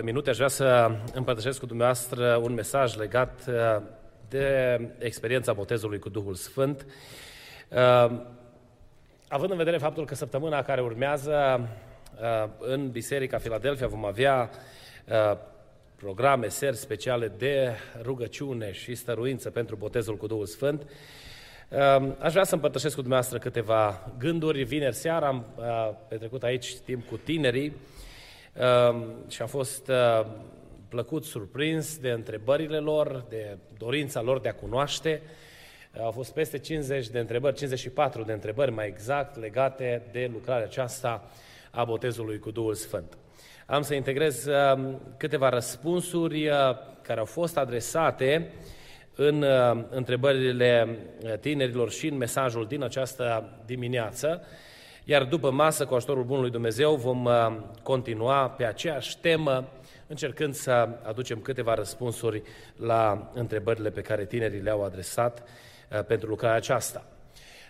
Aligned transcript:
următoarele 0.00 0.10
minute 0.10 0.30
aș 0.30 0.36
vrea 0.36 0.48
să 0.48 0.90
împărtășesc 1.14 1.58
cu 1.58 1.66
dumneavoastră 1.66 2.36
un 2.36 2.52
mesaj 2.52 2.96
legat 2.96 3.40
uh, 3.48 3.82
de 4.28 4.80
experiența 4.98 5.52
botezului 5.52 5.98
cu 5.98 6.08
Duhul 6.08 6.34
Sfânt. 6.34 6.86
Uh, 7.68 8.20
având 9.28 9.50
în 9.50 9.56
vedere 9.56 9.78
faptul 9.78 10.04
că 10.04 10.14
săptămâna 10.14 10.62
care 10.62 10.80
urmează 10.80 11.60
uh, 12.20 12.50
în 12.58 12.90
Biserica 12.90 13.38
Filadelfia 13.38 13.86
vom 13.86 14.04
avea 14.04 14.50
programe, 15.96 16.48
seri 16.48 16.76
speciale 16.76 17.32
de 17.38 17.74
rugăciune 18.02 18.72
și 18.72 18.94
stăruință 18.94 19.50
pentru 19.50 19.76
botezul 19.76 20.16
cu 20.16 20.26
Duhul 20.26 20.46
Sfânt, 20.46 20.86
Aș 22.18 22.32
vrea 22.32 22.44
să 22.44 22.54
împărtășesc 22.54 22.94
cu 22.94 23.00
dumneavoastră 23.00 23.38
câteva 23.38 24.12
gânduri. 24.18 24.62
Vineri 24.62 24.94
seara 24.94 25.26
am 25.26 25.44
petrecut 26.08 26.42
aici 26.42 26.76
timp 26.76 27.08
cu 27.08 27.16
tinerii 27.16 27.72
Ehm, 27.72 27.99
și 29.28 29.42
am 29.42 29.48
fost 29.48 29.88
ehm, 29.88 30.26
plăcut 30.88 31.24
surprins 31.24 31.98
de 31.98 32.10
întrebările 32.10 32.78
lor, 32.78 33.24
de 33.28 33.58
dorința 33.78 34.20
lor 34.20 34.40
de 34.40 34.48
a 34.48 34.54
cunoaște. 34.54 35.22
Au 36.00 36.10
fost 36.10 36.32
peste 36.32 36.58
50 36.58 37.08
de 37.08 37.18
întrebări, 37.18 37.56
54 37.56 38.22
de 38.22 38.32
întrebări 38.32 38.70
mai 38.70 38.86
exact, 38.86 39.38
legate 39.38 40.02
de 40.12 40.30
lucrarea 40.32 40.64
aceasta 40.64 41.30
a 41.70 41.84
botezului 41.84 42.38
cu 42.38 42.50
Duhul 42.50 42.74
Sfânt. 42.74 43.18
Am 43.66 43.82
să 43.82 43.94
integrez 43.94 44.46
ehm, 44.46 45.00
câteva 45.16 45.48
răspunsuri 45.48 46.50
care 47.02 47.18
au 47.18 47.24
fost 47.24 47.56
adresate 47.56 48.52
în 49.14 49.44
întrebările 49.90 50.98
tinerilor 51.40 51.90
și 51.90 52.06
în 52.06 52.16
mesajul 52.16 52.66
din 52.66 52.82
această 52.82 53.58
dimineață. 53.66 54.42
Iar 55.10 55.24
după 55.24 55.50
masă, 55.50 55.86
cu 55.86 55.94
ajutorul 55.94 56.24
Bunului 56.24 56.50
Dumnezeu, 56.50 56.94
vom 56.94 57.24
uh, 57.24 57.56
continua 57.82 58.48
pe 58.48 58.64
aceeași 58.64 59.18
temă, 59.18 59.68
încercând 60.06 60.54
să 60.54 60.88
aducem 61.02 61.38
câteva 61.38 61.74
răspunsuri 61.74 62.42
la 62.76 63.30
întrebările 63.34 63.90
pe 63.90 64.00
care 64.00 64.24
tinerii 64.24 64.60
le-au 64.60 64.84
adresat 64.84 65.42
uh, 65.42 66.04
pentru 66.04 66.28
lucrarea 66.28 66.56
aceasta. 66.56 67.04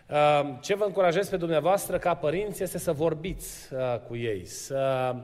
Uh, 0.09 0.59
ce 0.61 0.75
vă 0.75 0.85
încurajez 0.85 1.29
pe 1.29 1.37
dumneavoastră 1.37 1.99
ca 1.99 2.15
părinți 2.15 2.63
este 2.63 2.79
să 2.79 2.93
vorbiți 2.93 3.69
cu 4.09 4.17
ei, 4.17 4.47
să 4.47 5.15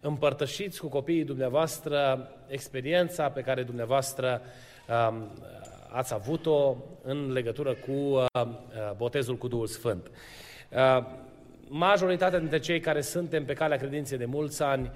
împărtășiți 0.00 0.80
cu 0.80 0.88
copiii 0.88 1.24
dumneavoastră 1.24 2.28
experiența 2.46 3.28
pe 3.28 3.40
care 3.40 3.62
dumneavoastră 3.62 4.40
um, 5.08 5.30
ați 5.90 6.14
avut-o 6.14 6.76
în 7.02 7.32
legătură 7.32 7.74
cu 7.74 8.24
botezul 8.96 9.36
cu 9.36 9.48
Duhul 9.48 9.66
Sfânt 9.66 10.10
majoritatea 11.76 12.38
dintre 12.38 12.58
cei 12.58 12.80
care 12.80 13.00
suntem 13.00 13.44
pe 13.44 13.52
calea 13.52 13.76
credinței 13.76 14.18
de 14.18 14.24
mulți 14.24 14.62
ani 14.62 14.90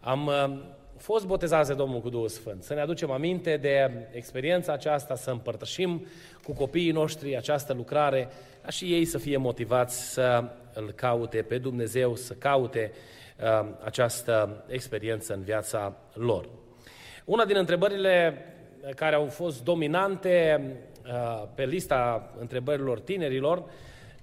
am 0.00 0.26
uh, 0.26 0.58
fost 0.96 1.26
botezați 1.26 1.68
de 1.68 1.74
Domnul 1.74 2.00
cu 2.00 2.08
Duhul 2.08 2.28
Sfânt. 2.28 2.62
Să 2.62 2.74
ne 2.74 2.80
aducem 2.80 3.10
aminte 3.10 3.56
de 3.56 3.90
experiența 4.10 4.72
aceasta, 4.72 5.14
să 5.14 5.30
împărtășim 5.30 6.06
cu 6.42 6.52
copiii 6.52 6.90
noștri 6.90 7.36
această 7.36 7.72
lucrare, 7.72 8.28
ca 8.62 8.70
și 8.70 8.92
ei 8.92 9.04
să 9.04 9.18
fie 9.18 9.36
motivați 9.36 10.12
să 10.12 10.44
îl 10.72 10.92
caute 10.92 11.42
pe 11.42 11.58
Dumnezeu, 11.58 12.14
să 12.14 12.34
caute 12.34 12.92
uh, 13.40 13.68
această 13.84 14.64
experiență 14.68 15.34
în 15.34 15.42
viața 15.42 15.96
lor. 16.12 16.48
Una 17.24 17.44
din 17.44 17.56
întrebările 17.56 18.44
care 18.94 19.14
au 19.14 19.26
fost 19.26 19.64
dominante 19.64 20.62
uh, 21.04 21.48
pe 21.54 21.64
lista 21.64 22.30
întrebărilor 22.38 23.00
tinerilor 23.00 23.64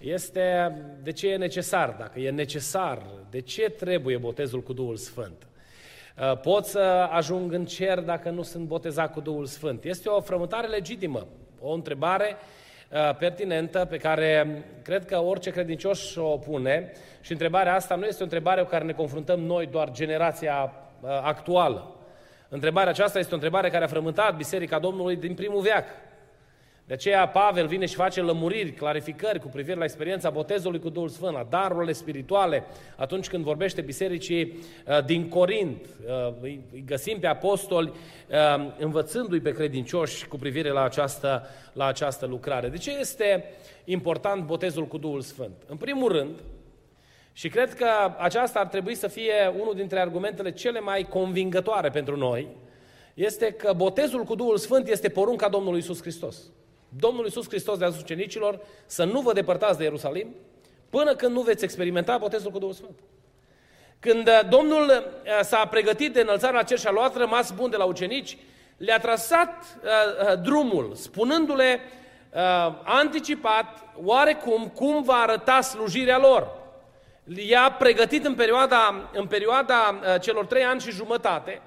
este 0.02 0.76
de 1.04 1.12
ce 1.12 1.30
e 1.30 1.38
necesar. 1.38 1.96
Dacă 2.00 2.20
e 2.20 2.30
necesar, 2.30 3.02
de 3.30 3.42
ce 3.42 3.70
trebuie 3.70 4.18
botezul 4.18 4.62
cu 4.62 4.74
Duhul 4.74 4.96
Sfânt? 4.96 5.48
Uh, 6.18 6.38
pot 6.38 6.66
să 6.66 6.80
ajung 7.12 7.54
în 7.54 7.66
cer 7.66 8.00
dacă 8.00 8.30
nu 8.30 8.42
sunt 8.42 8.66
botezat 8.66 9.14
cu 9.14 9.20
Duhul 9.20 9.46
Sfânt? 9.46 9.84
Este 9.84 10.10
o 10.10 10.22
frământare 10.22 10.68
legitimă, 10.68 11.28
o 11.60 11.74
întrebare 11.74 12.36
uh, 12.92 13.16
pertinentă 13.16 13.86
pe 13.90 13.98
care 13.98 14.64
cred 14.84 15.06
că 15.06 15.22
orice 15.22 15.50
credincios 15.50 16.16
o 16.16 16.38
pune 16.38 16.92
și 17.22 17.32
întrebarea 17.32 17.76
asta 17.76 17.96
nu 17.96 18.06
este 18.06 18.22
o 18.22 18.24
întrebare 18.24 18.62
cu 18.62 18.70
care 18.70 18.84
ne 18.84 18.92
confruntăm 18.92 19.40
noi, 19.40 19.66
doar 19.66 19.92
generația 19.92 20.74
uh, 21.02 21.10
actuală. 21.10 21.96
Întrebarea 22.50 22.90
aceasta 22.90 23.20
este 23.20 23.32
o 23.32 23.36
întrebare 23.36 23.70
care 23.70 23.84
a 23.84 23.88
frământat 23.88 24.36
Biserica 24.36 24.80
Domnului 24.80 25.16
din 25.16 25.34
primul 25.34 25.62
veac. 25.62 25.86
De 26.86 26.94
aceea 26.94 27.28
Pavel 27.28 27.68
vine 27.68 27.86
și 27.86 27.96
face 27.96 28.22
lămuriri, 28.22 28.72
clarificări 28.72 29.40
cu 29.40 29.48
privire 29.48 29.78
la 29.78 29.84
experiența 29.84 30.30
botezului 30.30 30.80
cu 30.80 30.90
Duhul 30.90 31.10
Sfânt, 31.10 31.34
la 31.34 31.48
darurile 31.50 31.92
spirituale, 31.92 32.64
atunci 32.96 33.30
când 33.30 33.44
vorbește 33.44 33.82
bisericii 33.82 34.60
uh, 34.88 35.06
din 35.06 35.30
Corint. 35.30 35.86
Uh, 36.06 36.34
îi 36.42 36.84
găsim 36.86 37.20
pe 37.20 37.28
apostoli 37.28 37.88
uh, 37.88 38.72
învățându-i 38.78 39.40
pe 39.40 39.52
credincioși 39.52 40.28
cu 40.28 40.38
privire 40.38 40.70
la 40.70 40.84
această, 40.84 41.48
la 41.74 41.86
această 41.86 42.26
lucrare. 42.26 42.68
De 42.68 42.78
ce 42.78 42.98
este 43.00 43.44
important 43.84 44.46
botezul 44.46 44.88
cu 44.88 44.98
Duhul 44.98 45.22
Sfânt? 45.22 45.56
În 45.68 45.78
primul 45.78 46.12
rând, 46.12 46.40
și 47.34 47.50
cred 47.50 47.74
că 47.74 47.88
aceasta 48.18 48.60
ar 48.60 48.68
trebui 48.68 48.96
să 48.96 49.08
fie 49.08 49.54
unul 49.60 49.74
dintre 49.76 50.00
argumentele 50.00 50.52
cele 50.52 50.80
mai 50.80 51.08
convingătoare 51.10 51.90
pentru 51.90 52.18
noi, 52.18 52.48
este 53.14 53.52
că 53.52 53.74
botezul 53.74 54.24
cu 54.24 54.36
Duhul 54.36 54.58
Sfânt 54.58 54.88
este 54.88 55.10
porunca 55.10 55.50
Domnului 55.50 55.80
Isus 55.80 56.02
Hristos. 56.02 56.38
Domnul 56.98 57.26
Iisus 57.26 57.48
Hristos 57.48 57.78
de 57.78 57.86
a 57.86 57.90
zis 57.90 58.02
ucenicilor 58.02 58.60
să 58.86 59.04
nu 59.04 59.22
vă 59.22 59.34
depărtați 59.34 59.78
de 59.78 59.84
Ierusalim 59.84 60.36
până 60.90 61.16
când 61.16 61.36
nu 61.36 61.42
veți 61.42 61.64
experimenta 61.64 62.18
botezul 62.18 62.52
cu 62.52 62.60
Duhul 62.60 62.74
Sfânt. 62.74 63.00
Când 64.00 64.28
uh, 64.28 64.40
Domnul 64.50 64.88
uh, 64.88 65.40
s-a 65.42 65.66
pregătit 65.66 66.14
de 66.14 66.22
înălțarea 66.22 66.60
la 66.60 66.64
cer 66.64 66.80
și 66.80 66.88
a 66.88 66.92
luat 66.92 67.16
rămas 67.16 67.52
bun 67.52 67.70
de 67.70 67.78
la 67.78 67.84
ucenici, 67.84 68.38
le-a 68.78 69.00
trasat 69.00 69.80
uh, 69.84 69.90
uh, 70.32 70.42
drumul, 70.42 70.92
spunându-le 70.96 71.80
uh, 72.34 72.74
anticipat, 72.84 73.84
oarecum, 74.04 74.68
cum 74.68 75.04
va 75.04 75.14
arăta 75.14 75.62
slujirea 75.62 76.18
lor. 76.18 76.60
I-a 77.36 77.76
pregătit 77.80 78.26
în 78.26 78.36
perioada, 78.36 79.10
în 79.14 79.28
perioada 79.28 80.00
uh, 80.02 80.22
celor 80.22 80.46
trei 80.46 80.64
ani 80.64 80.82
și 80.82 80.92
jumătate, 80.92 81.62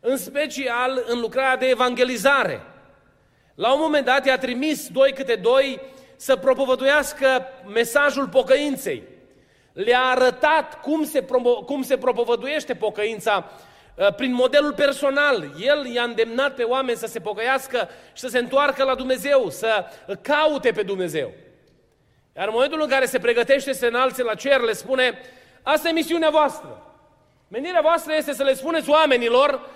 în 0.00 0.16
special 0.16 1.04
în 1.06 1.20
lucrarea 1.20 1.56
de 1.56 1.66
evangelizare. 1.66 2.62
La 3.60 3.72
un 3.72 3.80
moment 3.80 4.04
dat 4.04 4.26
i-a 4.26 4.38
trimis 4.38 4.88
doi 4.88 5.12
câte 5.12 5.34
doi 5.34 5.80
să 6.16 6.36
propovăduiască 6.36 7.46
mesajul 7.66 8.28
pocăinței. 8.28 9.02
Le-a 9.72 10.00
arătat 10.00 10.80
cum 10.80 11.04
se, 11.04 11.24
cum 11.66 11.82
se 11.82 11.96
propovăduiește 11.96 12.74
pocăința 12.74 13.50
uh, 13.94 14.14
prin 14.14 14.32
modelul 14.32 14.72
personal. 14.72 15.50
El 15.58 15.86
i-a 15.86 16.02
îndemnat 16.02 16.54
pe 16.54 16.62
oameni 16.62 16.98
să 16.98 17.06
se 17.06 17.20
pocăiască 17.20 17.88
și 18.12 18.20
să 18.20 18.28
se 18.28 18.38
întoarcă 18.38 18.84
la 18.84 18.94
Dumnezeu, 18.94 19.48
să 19.50 19.84
caute 20.22 20.72
pe 20.72 20.82
Dumnezeu. 20.82 21.32
Iar 22.36 22.46
în 22.46 22.52
momentul 22.54 22.80
în 22.80 22.88
care 22.88 23.04
se 23.04 23.18
pregătește 23.18 23.72
să 23.72 23.78
se 23.78 23.86
înalțe 23.86 24.22
la 24.22 24.34
cer, 24.34 24.60
le 24.60 24.72
spune, 24.72 25.18
asta 25.62 25.88
e 25.88 25.92
misiunea 25.92 26.30
voastră. 26.30 26.82
Menirea 27.48 27.80
voastră 27.80 28.14
este 28.16 28.32
să 28.32 28.42
le 28.42 28.54
spuneți 28.54 28.90
oamenilor 28.90 29.68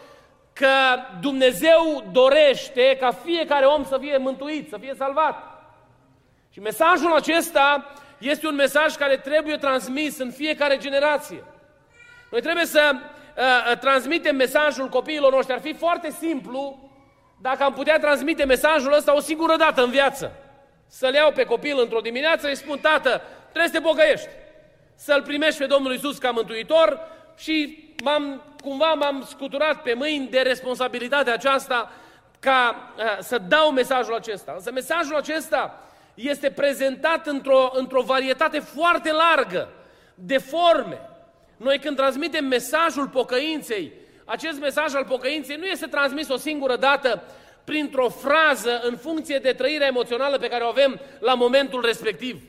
că 0.55 0.69
Dumnezeu 1.21 2.05
dorește 2.13 2.97
ca 3.01 3.11
fiecare 3.11 3.65
om 3.65 3.85
să 3.85 3.99
fie 4.01 4.17
mântuit, 4.17 4.69
să 4.69 4.77
fie 4.81 4.95
salvat. 4.97 5.55
Și 6.51 6.61
mesajul 6.61 7.15
acesta 7.15 7.93
este 8.19 8.47
un 8.47 8.55
mesaj 8.55 8.95
care 8.95 9.17
trebuie 9.17 9.57
transmis 9.57 10.19
în 10.19 10.31
fiecare 10.31 10.77
generație. 10.77 11.45
Noi 12.31 12.41
trebuie 12.41 12.65
să 12.65 12.91
uh, 12.93 13.43
uh, 13.71 13.79
transmitem 13.79 14.37
mesajul 14.37 14.89
copiilor 14.89 15.33
noștri. 15.33 15.55
Ar 15.55 15.61
fi 15.61 15.75
foarte 15.75 16.11
simplu 16.11 16.91
dacă 17.41 17.63
am 17.63 17.73
putea 17.73 17.99
transmite 17.99 18.45
mesajul 18.45 18.93
ăsta 18.93 19.15
o 19.15 19.21
singură 19.21 19.57
dată 19.57 19.83
în 19.83 19.91
viață. 19.91 20.33
Să-l 20.87 21.15
iau 21.15 21.33
pe 21.33 21.45
copil 21.45 21.81
într-o 21.81 22.01
dimineață, 22.01 22.49
îi 22.49 22.57
spun, 22.57 22.79
tată, 22.79 23.23
trebuie 23.43 23.73
să 23.73 23.79
te 23.79 23.81
pocăiești. 23.81 24.29
Să-L 24.95 25.23
primești 25.23 25.59
pe 25.59 25.67
Domnul 25.67 25.95
Isus 25.95 26.19
ca 26.19 26.31
mântuitor 26.31 27.01
și 27.37 27.84
m-am, 28.05 28.43
cumva 28.63 28.93
m-am 28.93 29.25
scuturat 29.29 29.83
pe 29.83 29.95
mâini 29.95 30.29
de 30.29 30.41
responsabilitatea 30.41 31.33
aceasta 31.33 31.93
ca 32.39 32.93
uh, 32.97 33.05
să 33.21 33.39
dau 33.49 33.71
mesajul 33.71 34.15
acesta. 34.15 34.53
Însă 34.57 34.71
mesajul 34.73 35.17
acesta 35.17 35.89
este 36.15 36.51
prezentat 36.51 37.27
într-o, 37.27 37.71
într-o 37.73 38.03
varietate 38.03 38.59
foarte 38.59 39.13
largă 39.13 39.69
de 40.15 40.39
forme. 40.39 41.01
Noi 41.57 41.79
când 41.79 41.97
transmitem 41.97 42.45
mesajul 42.45 43.09
pocăinței, 43.09 43.93
acest 44.25 44.61
mesaj 44.61 44.95
al 44.95 45.05
pocăinței 45.05 45.57
nu 45.57 45.65
este 45.65 45.87
transmis 45.87 46.29
o 46.29 46.37
singură 46.37 46.77
dată 46.77 47.23
printr-o 47.65 48.09
frază 48.09 48.81
în 48.83 48.97
funcție 48.97 49.39
de 49.39 49.53
trăirea 49.53 49.87
emoțională 49.87 50.39
pe 50.39 50.49
care 50.49 50.65
o 50.65 50.69
avem 50.69 51.01
la 51.21 51.35
momentul 51.35 51.85
respectiv, 51.85 52.43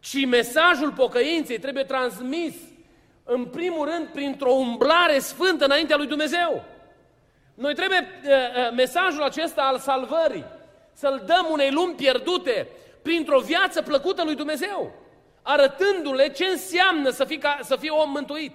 ci 0.00 0.26
mesajul 0.26 0.92
pocăinței 0.92 1.58
trebuie 1.58 1.84
transmis 1.84 2.54
în 3.24 3.44
primul 3.44 3.88
rând, 3.88 4.06
printr-o 4.06 4.52
umblare 4.52 5.18
sfântă 5.18 5.64
înaintea 5.64 5.96
lui 5.96 6.06
Dumnezeu. 6.06 6.64
Noi 7.54 7.74
trebuie 7.74 7.98
uh, 7.98 8.30
uh, 8.30 8.72
mesajul 8.76 9.22
acesta 9.22 9.62
al 9.62 9.78
salvării 9.78 10.44
să-l 10.92 11.22
dăm 11.26 11.46
unei 11.50 11.70
lumi 11.70 11.94
pierdute 11.94 12.68
printr-o 13.02 13.38
viață 13.38 13.82
plăcută 13.82 14.24
lui 14.24 14.34
Dumnezeu, 14.34 14.92
arătându-le 15.42 16.28
ce 16.28 16.44
înseamnă 16.44 17.10
să 17.10 17.24
fii, 17.24 17.38
ca, 17.38 17.58
să 17.62 17.76
fii 17.76 17.88
om 17.88 18.10
mântuit. 18.10 18.52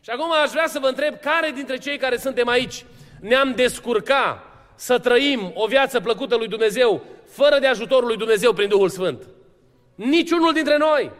Și 0.00 0.10
acum 0.10 0.32
aș 0.32 0.50
vrea 0.50 0.66
să 0.66 0.78
vă 0.78 0.86
întreb 0.86 1.20
care 1.20 1.50
dintre 1.50 1.76
cei 1.78 1.98
care 1.98 2.16
suntem 2.16 2.48
aici 2.48 2.84
ne-am 3.20 3.52
descurca 3.52 4.42
să 4.74 4.98
trăim 4.98 5.52
o 5.54 5.66
viață 5.66 6.00
plăcută 6.00 6.36
lui 6.36 6.48
Dumnezeu 6.48 7.02
fără 7.26 7.58
de 7.58 7.66
ajutorul 7.66 8.06
lui 8.06 8.16
Dumnezeu 8.16 8.52
prin 8.52 8.68
Duhul 8.68 8.88
Sfânt. 8.88 9.22
Niciunul 9.94 10.52
dintre 10.52 10.76
noi. 10.76 11.10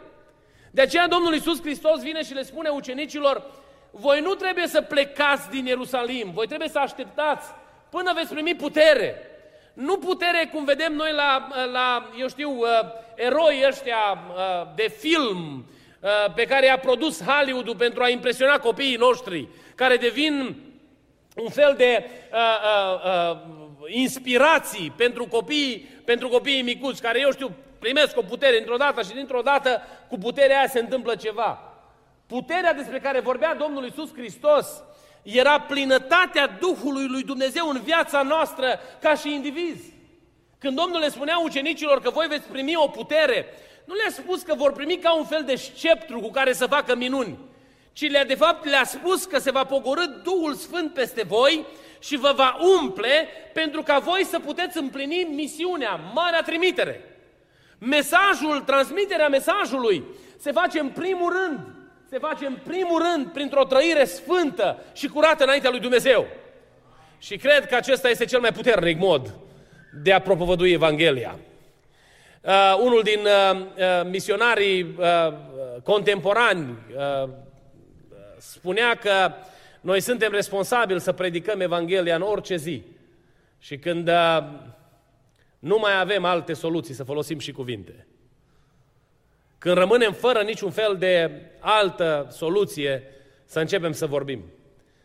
De 0.79 0.85
aceea 0.85 1.07
Domnul 1.07 1.33
Iisus 1.33 1.61
Hristos 1.61 2.01
vine 2.01 2.23
și 2.23 2.33
le 2.33 2.43
spune 2.43 2.69
ucenicilor, 2.69 3.43
voi 3.91 4.21
nu 4.21 4.33
trebuie 4.33 4.67
să 4.67 4.81
plecați 4.81 5.49
din 5.49 5.65
Ierusalim, 5.65 6.31
voi 6.33 6.47
trebuie 6.47 6.67
să 6.67 6.79
așteptați 6.79 7.47
până 7.89 8.11
veți 8.15 8.33
primi 8.33 8.55
putere. 8.55 9.15
Nu 9.73 9.97
putere 9.97 10.49
cum 10.53 10.65
vedem 10.65 10.93
noi 10.93 11.11
la, 11.11 11.47
la 11.71 12.09
eu 12.19 12.27
știu, 12.27 12.49
uh, 12.49 12.67
eroi 13.15 13.63
ăștia 13.67 13.97
uh, 14.27 14.67
de 14.75 14.87
film 14.97 15.65
uh, 15.99 16.33
pe 16.35 16.43
care 16.43 16.65
i-a 16.65 16.79
produs 16.79 17.23
Hollywood 17.23 17.77
pentru 17.77 18.03
a 18.03 18.09
impresiona 18.09 18.59
copiii 18.59 18.95
noștri, 18.95 19.47
care 19.75 19.95
devin 19.95 20.55
un 21.35 21.49
fel 21.49 21.73
de 21.77 22.05
uh, 22.31 22.37
uh, 22.39 23.31
uh, 23.31 23.37
inspirații 23.87 24.93
pentru 24.95 25.25
copiii, 25.25 25.89
pentru 26.05 26.27
copiii 26.27 26.61
micuți, 26.61 27.01
care, 27.01 27.19
eu 27.19 27.31
știu, 27.31 27.55
primesc 27.79 28.17
o 28.17 28.21
putere 28.21 28.55
dintr-o 28.55 28.77
dată 28.77 29.01
și 29.01 29.13
dintr-o 29.13 29.41
dată 29.41 29.81
cu 30.09 30.17
puterea 30.17 30.57
aia 30.57 30.67
se 30.67 30.79
întâmplă 30.79 31.15
ceva. 31.15 31.73
Puterea 32.27 32.73
despre 32.73 32.99
care 32.99 33.19
vorbea 33.19 33.55
Domnul 33.55 33.85
Isus 33.85 34.13
Hristos 34.13 34.67
era 35.23 35.59
plinătatea 35.59 36.47
Duhului 36.47 37.07
lui 37.07 37.23
Dumnezeu 37.23 37.69
în 37.69 37.81
viața 37.83 38.21
noastră 38.21 38.79
ca 39.01 39.15
și 39.15 39.33
indivizi. 39.33 39.93
Când 40.59 40.75
Domnul 40.75 40.99
le 40.99 41.09
spunea 41.09 41.37
ucenicilor 41.43 42.01
că 42.01 42.09
voi 42.09 42.27
veți 42.27 42.47
primi 42.47 42.75
o 42.75 42.87
putere, 42.87 43.45
nu 43.85 43.93
le-a 43.93 44.11
spus 44.11 44.41
că 44.41 44.55
vor 44.55 44.71
primi 44.71 44.97
ca 44.97 45.15
un 45.15 45.25
fel 45.25 45.43
de 45.43 45.55
sceptru 45.55 46.19
cu 46.19 46.29
care 46.29 46.53
să 46.53 46.65
facă 46.65 46.95
minuni, 46.95 47.37
ci 47.93 48.09
le-a 48.09 48.25
de 48.25 48.35
fapt 48.35 48.65
le-a 48.65 48.83
spus 48.83 49.25
că 49.25 49.39
se 49.39 49.51
va 49.51 49.63
pogorâ 49.63 50.05
Duhul 50.23 50.53
Sfânt 50.53 50.93
peste 50.93 51.23
voi 51.23 51.65
și 51.99 52.17
vă 52.17 52.33
va 52.35 52.57
umple 52.81 53.27
pentru 53.53 53.83
ca 53.83 53.99
voi 53.99 54.25
să 54.25 54.39
puteți 54.39 54.77
împlini 54.77 55.23
misiunea, 55.23 55.99
marea 56.13 56.41
trimitere. 56.41 57.08
Mesajul, 57.79 58.59
transmiterea 58.65 59.27
mesajului 59.27 60.03
se 60.37 60.51
face 60.51 60.79
în 60.79 60.89
primul 60.89 61.33
rând, 61.33 61.59
se 62.09 62.17
face 62.17 62.45
în 62.45 62.57
primul 62.63 63.01
rând 63.01 63.27
printr-o 63.27 63.63
trăire 63.63 64.05
sfântă 64.05 64.83
și 64.93 65.07
curată 65.07 65.43
înaintea 65.43 65.69
lui 65.69 65.79
Dumnezeu. 65.79 66.27
Și 67.19 67.37
cred 67.37 67.65
că 67.65 67.75
acesta 67.75 68.09
este 68.09 68.25
cel 68.25 68.39
mai 68.39 68.51
puternic 68.51 68.97
mod 68.97 69.33
de 70.03 70.13
a 70.13 70.21
propovădui 70.21 70.71
Evanghelia. 70.71 71.39
Uh, 72.41 72.77
unul 72.83 73.01
din 73.03 73.19
uh, 73.19 73.59
uh, 73.59 74.09
misionarii 74.09 74.95
uh, 74.97 75.33
contemporani 75.83 76.77
uh, 76.95 77.29
spunea 78.37 78.95
că 78.95 79.31
noi 79.81 79.99
suntem 79.99 80.31
responsabili 80.31 80.99
să 80.99 81.11
predicăm 81.11 81.61
Evanghelia 81.61 82.15
în 82.15 82.21
orice 82.21 82.55
zi. 82.55 82.83
Și 83.59 83.77
când 83.77 84.07
uh, 84.07 84.43
nu 85.59 85.77
mai 85.77 85.99
avem 85.99 86.25
alte 86.25 86.53
soluții 86.53 86.93
să 86.93 87.03
folosim 87.03 87.39
și 87.39 87.51
cuvinte. 87.51 88.07
Când 89.57 89.77
rămânem 89.77 90.13
fără 90.13 90.41
niciun 90.41 90.71
fel 90.71 90.95
de 90.97 91.41
altă 91.59 92.27
soluție, 92.31 93.03
să 93.45 93.59
începem 93.59 93.91
să 93.91 94.05
vorbim. 94.05 94.43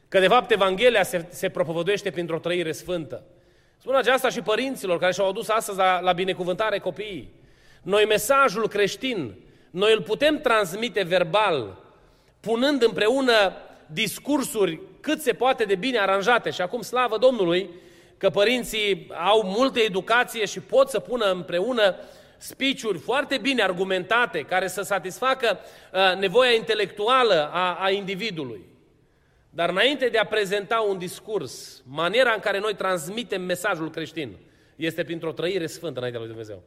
Că 0.08 0.18
de 0.18 0.28
fapt 0.28 0.50
Evanghelia 0.50 1.02
se, 1.02 1.26
se 1.30 1.48
propovăduiește 1.48 2.10
printr-o 2.10 2.38
trăire 2.38 2.72
sfântă. 2.72 3.24
Spun 3.78 3.94
aceasta 3.94 4.28
și 4.28 4.40
părinților 4.40 4.98
care 4.98 5.12
și-au 5.12 5.28
adus 5.28 5.48
astăzi 5.48 5.78
la, 5.78 6.00
la 6.00 6.12
binecuvântare 6.12 6.78
copiii. 6.78 7.32
Noi 7.82 8.04
mesajul 8.04 8.68
creștin, 8.68 9.34
noi 9.70 9.92
îl 9.92 10.02
putem 10.02 10.40
transmite 10.40 11.02
verbal, 11.02 11.78
punând 12.40 12.82
împreună 12.82 13.52
discursuri 13.86 14.80
cât 15.00 15.20
se 15.20 15.32
poate 15.32 15.64
de 15.64 15.74
bine 15.74 15.98
aranjate. 15.98 16.50
Și 16.50 16.60
acum, 16.60 16.80
slavă 16.80 17.18
Domnului, 17.18 17.70
că 18.25 18.31
părinții 18.31 19.11
au 19.25 19.43
multă 19.43 19.81
educație 19.81 20.44
și 20.44 20.61
pot 20.61 20.88
să 20.88 20.99
pună 20.99 21.31
împreună 21.31 21.94
spiciuri 22.37 22.99
foarte 22.99 23.38
bine 23.38 23.62
argumentate, 23.62 24.41
care 24.41 24.69
să 24.69 24.82
satisfacă 24.82 25.59
uh, 25.93 26.19
nevoia 26.19 26.50
intelectuală 26.50 27.50
a, 27.53 27.79
a 27.81 27.91
individului. 27.91 28.61
Dar 29.50 29.69
înainte 29.69 30.09
de 30.09 30.19
a 30.19 30.26
prezenta 30.26 30.81
un 30.88 30.99
discurs, 30.99 31.82
maniera 31.87 32.32
în 32.32 32.41
care 32.41 32.59
noi 32.59 32.75
transmitem 32.75 33.43
mesajul 33.43 33.91
creștin 33.91 34.37
este 34.76 35.05
printr-o 35.05 35.32
trăire 35.32 35.67
sfântă 35.67 35.99
înaintea 35.99 36.21
lui 36.21 36.31
Dumnezeu. 36.31 36.62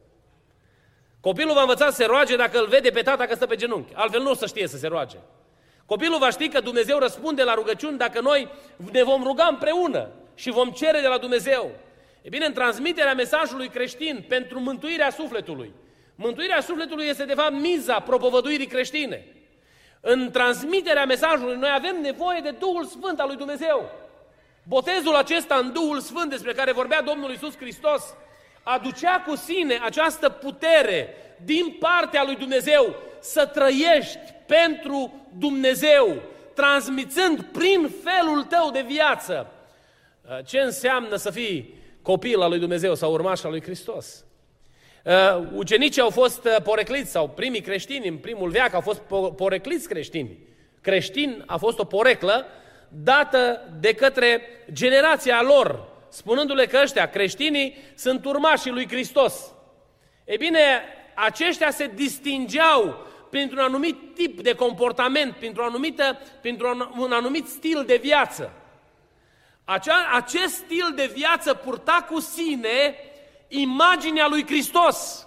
Copilul 1.20 1.54
va 1.54 1.60
învăța 1.60 1.90
să 1.90 1.96
se 1.96 2.04
roage 2.04 2.36
dacă 2.36 2.58
îl 2.58 2.66
vede 2.66 2.90
pe 2.90 3.02
tata 3.02 3.26
că 3.26 3.34
stă 3.34 3.46
pe 3.46 3.56
genunchi. 3.56 3.94
Altfel 3.94 4.22
nu 4.22 4.30
o 4.30 4.34
să 4.34 4.46
știe 4.46 4.66
să 4.66 4.76
se 4.76 4.86
roage. 4.86 5.16
Copilul 5.86 6.18
va 6.18 6.30
ști 6.30 6.48
că 6.48 6.60
Dumnezeu 6.60 6.98
răspunde 6.98 7.42
la 7.42 7.54
rugăciuni 7.54 7.98
dacă 7.98 8.20
noi 8.20 8.48
ne 8.92 9.02
vom 9.02 9.22
ruga 9.22 9.48
împreună 9.50 10.08
și 10.38 10.50
vom 10.50 10.70
cere 10.70 11.00
de 11.00 11.06
la 11.06 11.18
Dumnezeu. 11.18 11.70
E 12.22 12.28
bine, 12.28 12.44
în 12.44 12.52
transmiterea 12.52 13.14
mesajului 13.14 13.68
creștin 13.68 14.24
pentru 14.28 14.60
mântuirea 14.60 15.10
sufletului, 15.10 15.72
mântuirea 16.14 16.60
sufletului 16.60 17.06
este 17.06 17.24
de 17.24 17.34
fapt 17.34 17.52
miza 17.52 18.00
propovăduirii 18.00 18.66
creștine. 18.66 19.26
În 20.00 20.30
transmiterea 20.30 21.04
mesajului 21.04 21.56
noi 21.56 21.70
avem 21.74 22.00
nevoie 22.00 22.40
de 22.40 22.50
Duhul 22.50 22.84
Sfânt 22.84 23.20
al 23.20 23.26
lui 23.26 23.36
Dumnezeu. 23.36 23.90
Botezul 24.62 25.14
acesta 25.14 25.54
în 25.54 25.72
Duhul 25.72 26.00
Sfânt 26.00 26.30
despre 26.30 26.52
care 26.52 26.72
vorbea 26.72 27.02
Domnul 27.02 27.32
Isus 27.32 27.56
Hristos 27.56 28.14
aducea 28.62 29.20
cu 29.26 29.36
sine 29.36 29.80
această 29.82 30.28
putere 30.28 31.14
din 31.44 31.76
partea 31.78 32.24
lui 32.24 32.36
Dumnezeu 32.36 32.96
să 33.20 33.46
trăiești 33.46 34.18
pentru 34.46 35.26
Dumnezeu, 35.38 36.22
transmițând 36.54 37.42
prin 37.42 37.90
felul 38.04 38.42
tău 38.42 38.70
de 38.70 38.80
viață 38.80 39.46
uh, 39.50 39.57
ce 40.44 40.58
înseamnă 40.58 41.16
să 41.16 41.30
fii 41.30 41.74
copil 42.02 42.40
al 42.40 42.48
lui 42.48 42.58
Dumnezeu 42.58 42.94
sau 42.94 43.12
urmaș 43.12 43.42
al 43.42 43.50
lui 43.50 43.62
Hristos. 43.62 44.24
Uh, 45.04 45.48
ucenicii 45.54 46.02
au 46.02 46.10
fost 46.10 46.44
uh, 46.44 46.56
porecliți 46.62 47.10
sau 47.10 47.28
primii 47.28 47.60
creștini 47.60 48.08
în 48.08 48.16
primul 48.16 48.50
veac 48.50 48.74
au 48.74 48.80
fost 48.80 49.00
porecliți 49.36 49.88
creștini. 49.88 50.38
Creștin 50.80 51.42
a 51.46 51.56
fost 51.56 51.78
o 51.78 51.84
poreclă 51.84 52.46
dată 52.88 53.68
de 53.80 53.94
către 53.94 54.42
generația 54.72 55.42
lor, 55.42 55.88
spunându-le 56.08 56.66
că 56.66 56.78
ăștia, 56.82 57.10
creștinii, 57.10 57.76
sunt 57.94 58.24
urmașii 58.24 58.70
lui 58.70 58.88
Hristos. 58.88 59.52
Ei 60.24 60.36
bine, 60.36 60.60
aceștia 61.14 61.70
se 61.70 61.90
distingeau 61.94 63.06
printr-un 63.30 63.58
anumit 63.58 64.14
tip 64.14 64.40
de 64.40 64.52
comportament, 64.52 65.34
printr-o 65.34 65.64
anumită, 65.64 66.18
printr-un 66.40 67.12
anumit 67.12 67.46
stil 67.46 67.84
de 67.86 67.98
viață. 68.02 68.52
Acea, 69.70 70.10
acest 70.12 70.54
stil 70.54 70.92
de 70.94 71.10
viață 71.14 71.54
purta 71.54 72.06
cu 72.10 72.20
sine 72.20 72.94
imaginea 73.48 74.26
lui 74.28 74.46
Hristos. 74.46 75.26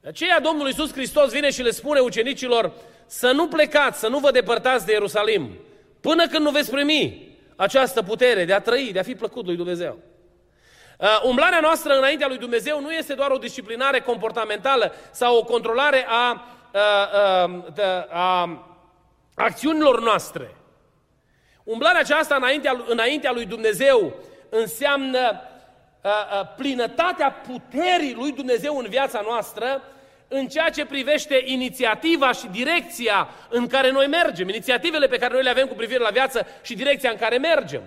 De 0.00 0.08
aceea 0.08 0.40
Domnul 0.40 0.66
Iisus 0.66 0.92
Hristos 0.92 1.32
vine 1.32 1.50
și 1.50 1.62
le 1.62 1.70
spune 1.70 2.00
ucenicilor 2.00 2.72
să 3.06 3.30
nu 3.30 3.48
plecați, 3.48 3.98
să 3.98 4.08
nu 4.08 4.18
vă 4.18 4.30
depărtați 4.30 4.86
de 4.86 4.92
Ierusalim, 4.92 5.58
până 6.00 6.26
când 6.26 6.44
nu 6.44 6.50
veți 6.50 6.70
primi 6.70 7.28
această 7.56 8.02
putere 8.02 8.44
de 8.44 8.52
a 8.52 8.60
trăi, 8.60 8.92
de 8.92 8.98
a 8.98 9.02
fi 9.02 9.14
plăcut 9.14 9.44
lui 9.44 9.56
Dumnezeu. 9.56 9.98
Uh, 10.98 11.20
umblarea 11.24 11.60
noastră 11.60 11.96
înaintea 11.96 12.28
lui 12.28 12.38
Dumnezeu 12.38 12.80
nu 12.80 12.92
este 12.92 13.14
doar 13.14 13.30
o 13.30 13.38
disciplinare 13.38 14.00
comportamentală 14.00 14.94
sau 15.10 15.36
o 15.36 15.44
controlare 15.44 16.06
a, 16.08 16.46
a, 16.72 17.44
uh, 17.44 17.84
a, 18.10 18.10
a 18.10 18.66
acțiunilor 19.34 20.02
noastre. 20.02 20.54
Umblarea 21.66 22.00
aceasta 22.00 22.34
înaintea, 22.34 22.84
înaintea 22.86 23.32
lui 23.32 23.44
Dumnezeu 23.44 24.14
înseamnă 24.48 25.40
a, 26.00 26.28
a, 26.30 26.44
plinătatea 26.44 27.30
puterii 27.30 28.14
lui 28.14 28.32
Dumnezeu 28.32 28.76
în 28.76 28.86
viața 28.88 29.20
noastră 29.24 29.82
în 30.28 30.48
ceea 30.48 30.70
ce 30.70 30.84
privește 30.84 31.42
inițiativa 31.44 32.32
și 32.32 32.46
direcția 32.46 33.28
în 33.48 33.66
care 33.66 33.90
noi 33.90 34.06
mergem, 34.06 34.48
inițiativele 34.48 35.06
pe 35.06 35.18
care 35.18 35.32
noi 35.32 35.42
le 35.42 35.50
avem 35.50 35.66
cu 35.66 35.74
privire 35.74 35.98
la 35.98 36.10
viață 36.10 36.46
și 36.62 36.74
direcția 36.74 37.10
în 37.10 37.16
care 37.16 37.38
mergem. 37.38 37.82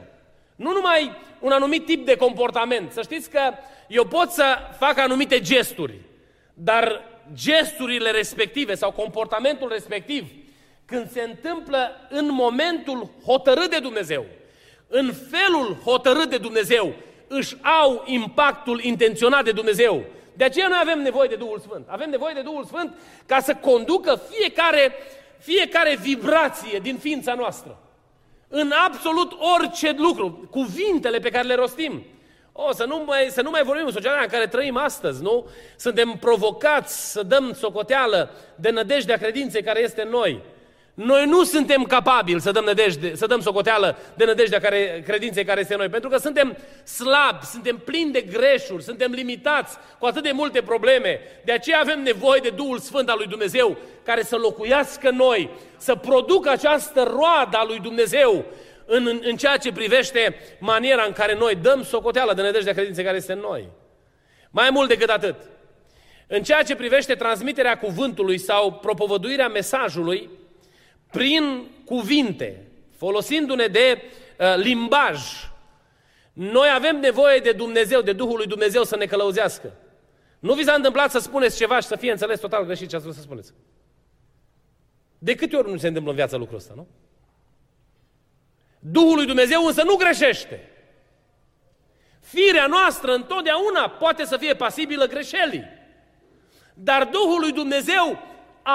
Nu 0.55 0.71
numai 0.71 1.17
un 1.39 1.51
anumit 1.51 1.85
tip 1.85 2.05
de 2.05 2.15
comportament. 2.15 2.91
Să 2.91 3.01
știți 3.01 3.29
că 3.29 3.51
eu 3.87 4.05
pot 4.05 4.31
să 4.31 4.57
fac 4.77 4.97
anumite 4.97 5.39
gesturi, 5.39 5.93
dar 6.53 7.01
gesturile 7.33 8.11
respective 8.11 8.75
sau 8.75 8.91
comportamentul 8.91 9.69
respectiv 9.69 10.25
când 10.89 11.11
se 11.11 11.21
întâmplă 11.21 11.91
în 12.09 12.27
momentul 12.31 13.09
hotărât 13.25 13.69
de 13.69 13.79
Dumnezeu, 13.79 14.25
în 14.87 15.13
felul 15.29 15.77
hotărât 15.83 16.29
de 16.29 16.37
Dumnezeu, 16.37 16.93
își 17.27 17.55
au 17.81 18.03
impactul 18.05 18.81
intenționat 18.81 19.43
de 19.43 19.51
Dumnezeu. 19.51 20.03
De 20.33 20.43
aceea 20.43 20.67
noi 20.67 20.77
avem 20.81 21.01
nevoie 21.01 21.27
de 21.27 21.35
Duhul 21.35 21.59
Sfânt. 21.59 21.85
Avem 21.87 22.09
nevoie 22.09 22.33
de 22.33 22.41
Duhul 22.41 22.65
Sfânt 22.65 22.93
ca 23.25 23.39
să 23.39 23.55
conducă 23.55 24.21
fiecare, 24.29 24.93
fiecare 25.37 25.97
vibrație 26.01 26.79
din 26.79 26.97
ființa 26.97 27.33
noastră. 27.33 27.77
În 28.47 28.71
absolut 28.85 29.31
orice 29.57 29.95
lucru, 29.97 30.47
cuvintele 30.51 31.19
pe 31.19 31.29
care 31.29 31.47
le 31.47 31.55
rostim. 31.55 32.03
O, 32.51 32.73
să 32.73 32.85
nu 32.85 33.03
mai, 33.05 33.27
să 33.29 33.41
nu 33.41 33.49
mai 33.49 33.63
vorbim 33.63 33.85
în 33.85 33.91
societatea 33.91 34.23
în 34.23 34.29
care 34.29 34.47
trăim 34.47 34.77
astăzi, 34.77 35.21
nu? 35.21 35.47
Suntem 35.77 36.17
provocați 36.19 37.11
să 37.11 37.23
dăm 37.23 37.53
socoteală 37.53 38.31
de 38.55 38.69
nădejdea 38.69 39.17
credinței 39.17 39.63
care 39.63 39.81
este 39.81 40.01
în 40.01 40.09
noi. 40.09 40.41
Noi 41.01 41.25
nu 41.25 41.43
suntem 41.43 41.83
capabili 41.83 42.41
să 42.41 42.51
dăm, 42.51 42.63
nădejde, 42.63 43.15
să 43.15 43.25
dăm 43.25 43.41
socoteală 43.41 43.97
de 44.15 44.25
nădejdea 44.25 44.59
care, 44.59 45.03
credinței 45.05 45.45
care 45.45 45.59
este 45.59 45.75
noi, 45.75 45.89
pentru 45.89 46.09
că 46.09 46.17
suntem 46.17 46.57
slabi, 46.83 47.45
suntem 47.45 47.77
plini 47.77 48.11
de 48.11 48.21
greșuri, 48.21 48.83
suntem 48.83 49.11
limitați 49.11 49.77
cu 49.99 50.05
atât 50.05 50.23
de 50.23 50.31
multe 50.31 50.61
probleme. 50.61 51.19
De 51.45 51.51
aceea 51.51 51.79
avem 51.79 52.03
nevoie 52.03 52.39
de 52.43 52.49
Duhul 52.49 52.79
Sfânt 52.79 53.09
al 53.09 53.17
lui 53.17 53.27
Dumnezeu 53.27 53.77
care 54.03 54.23
să 54.23 54.35
locuiască 54.35 55.09
noi, 55.09 55.49
să 55.77 55.95
producă 55.95 56.49
această 56.49 57.03
roadă 57.03 57.57
a 57.57 57.65
lui 57.65 57.79
Dumnezeu 57.79 58.45
în, 58.85 59.07
în, 59.07 59.19
în 59.23 59.35
ceea 59.35 59.57
ce 59.57 59.71
privește 59.71 60.35
maniera 60.59 61.03
în 61.03 61.13
care 61.13 61.35
noi 61.35 61.55
dăm 61.55 61.83
socoteală 61.83 62.33
de 62.33 62.41
nădejdea 62.41 62.73
credinței 62.73 63.03
care 63.03 63.17
este 63.17 63.33
în 63.33 63.39
noi. 63.39 63.67
Mai 64.51 64.69
mult 64.71 64.87
decât 64.87 65.09
atât, 65.09 65.35
în 66.27 66.43
ceea 66.43 66.63
ce 66.63 66.75
privește 66.75 67.15
transmiterea 67.15 67.77
cuvântului 67.77 68.37
sau 68.37 68.71
propovăduirea 68.71 69.47
mesajului, 69.47 70.29
prin 71.11 71.67
cuvinte, 71.85 72.67
folosindu-ne 72.97 73.67
de 73.67 74.01
uh, 74.39 74.55
limbaj, 74.55 75.19
noi 76.33 76.69
avem 76.73 76.99
nevoie 76.99 77.39
de 77.39 77.51
Dumnezeu, 77.51 78.01
de 78.01 78.13
Duhul 78.13 78.37
lui 78.37 78.47
Dumnezeu 78.47 78.83
să 78.83 78.95
ne 78.95 79.05
călăuzească. 79.05 79.73
Nu 80.39 80.53
vi 80.53 80.63
s-a 80.63 80.73
întâmplat 80.73 81.11
să 81.11 81.19
spuneți 81.19 81.57
ceva 81.57 81.79
și 81.79 81.87
să 81.87 81.95
fie 81.95 82.11
înțeles 82.11 82.39
total 82.39 82.65
greșit 82.65 82.89
ce 82.89 82.95
ați 82.95 83.03
vrut 83.03 83.15
să 83.15 83.21
spuneți. 83.21 83.53
De 85.17 85.35
câte 85.35 85.55
ori 85.55 85.71
nu 85.71 85.77
se 85.77 85.87
întâmplă 85.87 86.11
în 86.11 86.17
viața 86.17 86.37
lucrul 86.37 86.57
ăsta, 86.57 86.73
nu? 86.75 86.87
Duhul 88.79 89.15
lui 89.15 89.25
Dumnezeu 89.25 89.65
însă 89.65 89.83
nu 89.83 89.95
greșește. 89.95 90.69
Firea 92.19 92.67
noastră 92.67 93.13
întotdeauna 93.13 93.89
poate 93.89 94.25
să 94.25 94.37
fie 94.37 94.53
pasibilă 94.53 95.05
greșelii. 95.05 95.63
Dar 96.73 97.05
Duhul 97.05 97.39
lui 97.39 97.51
Dumnezeu 97.51 98.19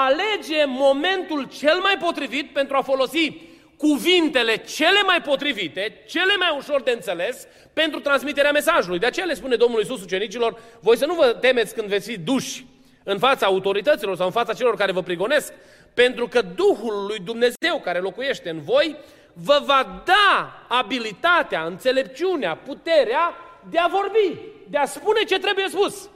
alege 0.03 0.65
momentul 0.65 1.47
cel 1.57 1.79
mai 1.79 1.97
potrivit 1.97 2.53
pentru 2.53 2.75
a 2.75 2.81
folosi 2.81 3.31
cuvintele 3.77 4.57
cele 4.57 5.01
mai 5.05 5.21
potrivite, 5.21 6.03
cele 6.07 6.35
mai 6.39 6.55
ușor 6.57 6.81
de 6.81 6.91
înțeles, 6.91 7.47
pentru 7.73 7.99
transmiterea 7.99 8.51
mesajului. 8.51 8.99
De 8.99 9.05
aceea 9.05 9.25
le 9.25 9.33
spune 9.33 9.55
Domnul 9.55 9.79
Iisus 9.79 10.01
ucenicilor, 10.01 10.59
voi 10.79 10.97
să 10.97 11.05
nu 11.05 11.13
vă 11.13 11.25
temeți 11.25 11.73
când 11.75 11.87
veți 11.87 12.09
fi 12.11 12.19
duși 12.19 12.65
în 13.03 13.19
fața 13.19 13.45
autorităților 13.45 14.15
sau 14.15 14.25
în 14.25 14.31
fața 14.31 14.53
celor 14.53 14.75
care 14.75 14.91
vă 14.91 15.01
prigonesc, 15.01 15.53
pentru 15.93 16.27
că 16.27 16.41
Duhul 16.41 17.05
lui 17.07 17.19
Dumnezeu 17.19 17.79
care 17.83 17.99
locuiește 17.99 18.49
în 18.49 18.61
voi 18.61 18.95
vă 19.33 19.61
va 19.65 20.03
da 20.05 20.65
abilitatea, 20.67 21.63
înțelepciunea, 21.63 22.55
puterea 22.55 23.33
de 23.69 23.77
a 23.77 23.87
vorbi, 23.87 24.39
de 24.67 24.77
a 24.77 24.85
spune 24.85 25.23
ce 25.23 25.39
trebuie 25.39 25.67
spus. 25.69 26.09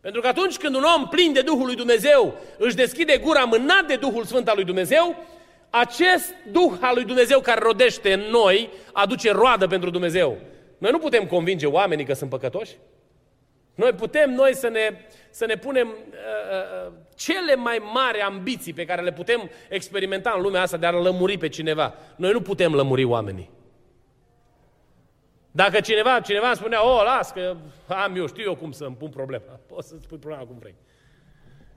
Pentru 0.00 0.20
că 0.20 0.26
atunci 0.26 0.56
când 0.56 0.74
un 0.74 0.84
om 0.96 1.08
plin 1.08 1.32
de 1.32 1.40
Duhul 1.40 1.66
lui 1.66 1.74
Dumnezeu 1.74 2.34
își 2.58 2.76
deschide 2.76 3.18
gura 3.18 3.44
mânat 3.44 3.86
de 3.86 3.96
Duhul 3.96 4.24
Sfânt 4.24 4.48
al 4.48 4.54
lui 4.54 4.64
Dumnezeu, 4.64 5.16
acest 5.70 6.34
Duh 6.52 6.72
al 6.80 6.94
lui 6.94 7.04
Dumnezeu 7.04 7.40
care 7.40 7.60
rodește 7.60 8.12
în 8.12 8.20
noi 8.30 8.70
aduce 8.92 9.32
roadă 9.32 9.66
pentru 9.66 9.90
Dumnezeu. 9.90 10.38
Noi 10.78 10.90
nu 10.90 10.98
putem 10.98 11.26
convinge 11.26 11.66
oamenii 11.66 12.04
că 12.04 12.12
sunt 12.12 12.30
păcătoși. 12.30 12.76
Noi 13.74 13.92
putem 13.92 14.30
noi 14.30 14.54
să 14.54 14.68
ne, 14.68 14.90
să 15.30 15.46
ne 15.46 15.56
punem 15.56 15.88
uh, 15.88 16.86
uh, 16.86 16.92
cele 17.16 17.54
mai 17.54 17.78
mari 17.92 18.20
ambiții 18.20 18.72
pe 18.72 18.84
care 18.84 19.02
le 19.02 19.12
putem 19.12 19.50
experimenta 19.68 20.32
în 20.36 20.42
lumea 20.42 20.62
asta 20.62 20.76
de 20.76 20.86
a 20.86 20.90
lămuri 20.90 21.38
pe 21.38 21.48
cineva. 21.48 21.94
Noi 22.16 22.32
nu 22.32 22.40
putem 22.40 22.74
lămuri 22.74 23.04
oamenii. 23.04 23.50
Dacă 25.50 25.80
cineva, 25.80 26.20
cineva 26.20 26.46
îmi 26.46 26.56
spunea, 26.56 26.86
o, 26.86 27.02
las 27.02 27.30
că 27.30 27.56
am 27.86 28.16
eu, 28.16 28.26
știu 28.26 28.42
eu 28.42 28.54
cum 28.54 28.72
să 28.72 28.84
îmi 28.84 28.96
pun 28.96 29.08
problema. 29.08 29.60
Poți 29.74 29.88
să-ți 29.88 30.08
pui 30.08 30.18
problema 30.18 30.44
cum 30.44 30.56
vrei. 30.58 30.74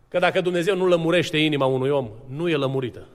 Că 0.07 0.19
dacă 0.19 0.41
Dumnezeu 0.41 0.75
nu 0.75 0.87
lămurește 0.87 1.37
inima 1.37 1.65
unui 1.65 1.89
om, 1.89 2.09
nu 2.27 2.49
e 2.49 2.55
lămurită. 2.55 3.07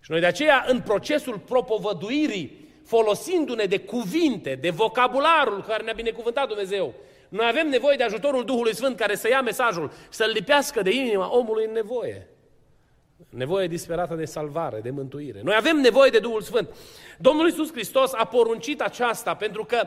Și 0.00 0.10
noi 0.10 0.20
de 0.20 0.26
aceea, 0.26 0.64
în 0.68 0.80
procesul 0.80 1.38
propovăduirii, 1.38 2.68
folosindu-ne 2.84 3.64
de 3.64 3.78
cuvinte, 3.78 4.54
de 4.54 4.70
vocabularul 4.70 5.62
care 5.62 5.82
ne-a 5.82 5.92
binecuvântat 5.92 6.48
Dumnezeu, 6.48 6.94
noi 7.28 7.46
avem 7.48 7.68
nevoie 7.68 7.96
de 7.96 8.02
ajutorul 8.02 8.44
Duhului 8.44 8.74
Sfânt 8.74 8.96
care 8.96 9.14
să 9.14 9.28
ia 9.28 9.40
mesajul, 9.40 9.92
să-l 10.08 10.30
lipească 10.34 10.82
de 10.82 10.94
inima 10.94 11.36
omului 11.36 11.64
în 11.64 11.72
nevoie. 11.72 12.28
Nevoie 13.36 13.66
disperată 13.66 14.14
de 14.14 14.24
salvare, 14.24 14.80
de 14.80 14.90
mântuire. 14.90 15.40
Noi 15.42 15.54
avem 15.56 15.76
nevoie 15.76 16.10
de 16.10 16.18
Duhul 16.18 16.40
Sfânt. 16.40 16.68
Domnul 17.18 17.46
Iisus 17.46 17.72
Hristos 17.72 18.12
a 18.12 18.24
poruncit 18.24 18.80
aceasta 18.80 19.34
pentru 19.34 19.64
că 19.64 19.86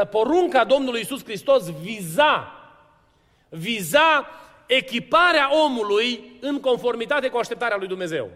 ă, 0.00 0.04
porunca 0.04 0.64
Domnului 0.64 0.98
Iisus 0.98 1.24
Hristos 1.24 1.70
viza, 1.70 2.52
viza 3.48 4.26
echiparea 4.66 5.64
omului 5.64 6.38
în 6.40 6.60
conformitate 6.60 7.28
cu 7.28 7.36
așteptarea 7.36 7.76
lui 7.76 7.88
Dumnezeu. 7.88 8.30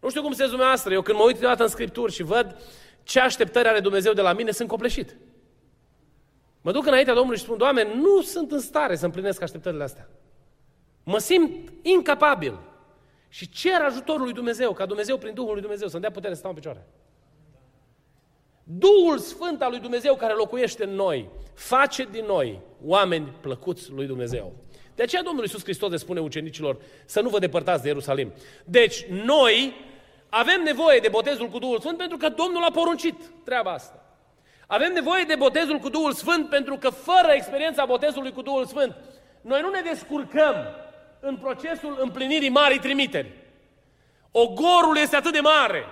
Nu 0.00 0.08
știu 0.08 0.22
cum 0.22 0.32
se 0.32 0.46
dumneavoastră, 0.46 0.92
eu 0.92 1.02
când 1.02 1.18
mă 1.18 1.24
uit 1.24 1.38
deodată 1.38 1.62
în 1.62 1.68
Scripturi 1.68 2.12
și 2.12 2.22
văd 2.22 2.56
ce 3.02 3.20
așteptări 3.20 3.68
are 3.68 3.80
Dumnezeu 3.80 4.12
de 4.12 4.20
la 4.20 4.32
mine, 4.32 4.50
sunt 4.50 4.68
copleșit. 4.68 5.16
Mă 6.60 6.72
duc 6.72 6.86
înaintea 6.86 7.14
Domnului 7.14 7.38
și 7.38 7.44
spun, 7.44 7.58
Doamne, 7.58 7.94
nu 7.94 8.22
sunt 8.22 8.52
în 8.52 8.60
stare 8.60 8.96
să 8.96 9.04
împlinesc 9.04 9.42
așteptările 9.42 9.82
astea. 9.82 10.08
Mă 11.02 11.18
simt 11.18 11.72
incapabil. 11.82 12.58
Și 13.34 13.48
cer 13.48 13.80
ajutorul 13.80 14.22
lui 14.22 14.32
Dumnezeu, 14.32 14.72
ca 14.72 14.86
Dumnezeu 14.86 15.18
prin 15.18 15.34
Duhul 15.34 15.52
lui 15.52 15.60
Dumnezeu 15.60 15.88
să-mi 15.88 16.02
dea 16.02 16.10
putere 16.10 16.32
să 16.32 16.38
stau 16.38 16.50
în 16.50 16.56
picioare. 16.56 16.86
Duhul 18.64 19.18
Sfânt 19.18 19.62
al 19.62 19.70
lui 19.70 19.80
Dumnezeu 19.80 20.14
care 20.14 20.32
locuiește 20.32 20.84
în 20.84 20.90
noi, 20.90 21.28
face 21.54 22.08
din 22.10 22.24
noi 22.24 22.60
oameni 22.84 23.32
plăcuți 23.40 23.90
lui 23.90 24.06
Dumnezeu. 24.06 24.52
De 24.94 25.02
aceea 25.02 25.22
Domnul 25.22 25.42
Iisus 25.42 25.62
Hristos 25.62 25.90
le 25.90 25.96
spune 25.96 26.20
ucenicilor 26.20 26.76
să 27.04 27.20
nu 27.20 27.28
vă 27.28 27.38
depărtați 27.38 27.82
de 27.82 27.88
Ierusalim. 27.88 28.32
Deci 28.64 29.04
noi 29.06 29.74
avem 30.28 30.62
nevoie 30.62 30.98
de 30.98 31.08
botezul 31.08 31.48
cu 31.48 31.58
Duhul 31.58 31.80
Sfânt 31.80 31.96
pentru 31.96 32.16
că 32.16 32.28
Domnul 32.28 32.62
a 32.62 32.70
poruncit 32.70 33.14
treaba 33.44 33.72
asta. 33.72 34.16
Avem 34.66 34.92
nevoie 34.92 35.24
de 35.24 35.34
botezul 35.34 35.78
cu 35.78 35.88
Duhul 35.88 36.12
Sfânt 36.12 36.48
pentru 36.48 36.76
că 36.76 36.90
fără 36.90 37.32
experiența 37.32 37.84
botezului 37.84 38.32
cu 38.32 38.42
Duhul 38.42 38.66
Sfânt, 38.66 38.96
noi 39.40 39.60
nu 39.60 39.70
ne 39.70 39.80
descurcăm 39.80 40.54
în 41.26 41.36
procesul 41.36 41.98
împlinirii 42.00 42.48
marii 42.48 42.78
trimiteri. 42.78 43.30
Ogorul 44.30 44.96
este 44.96 45.16
atât 45.16 45.32
de 45.32 45.40
mare. 45.40 45.84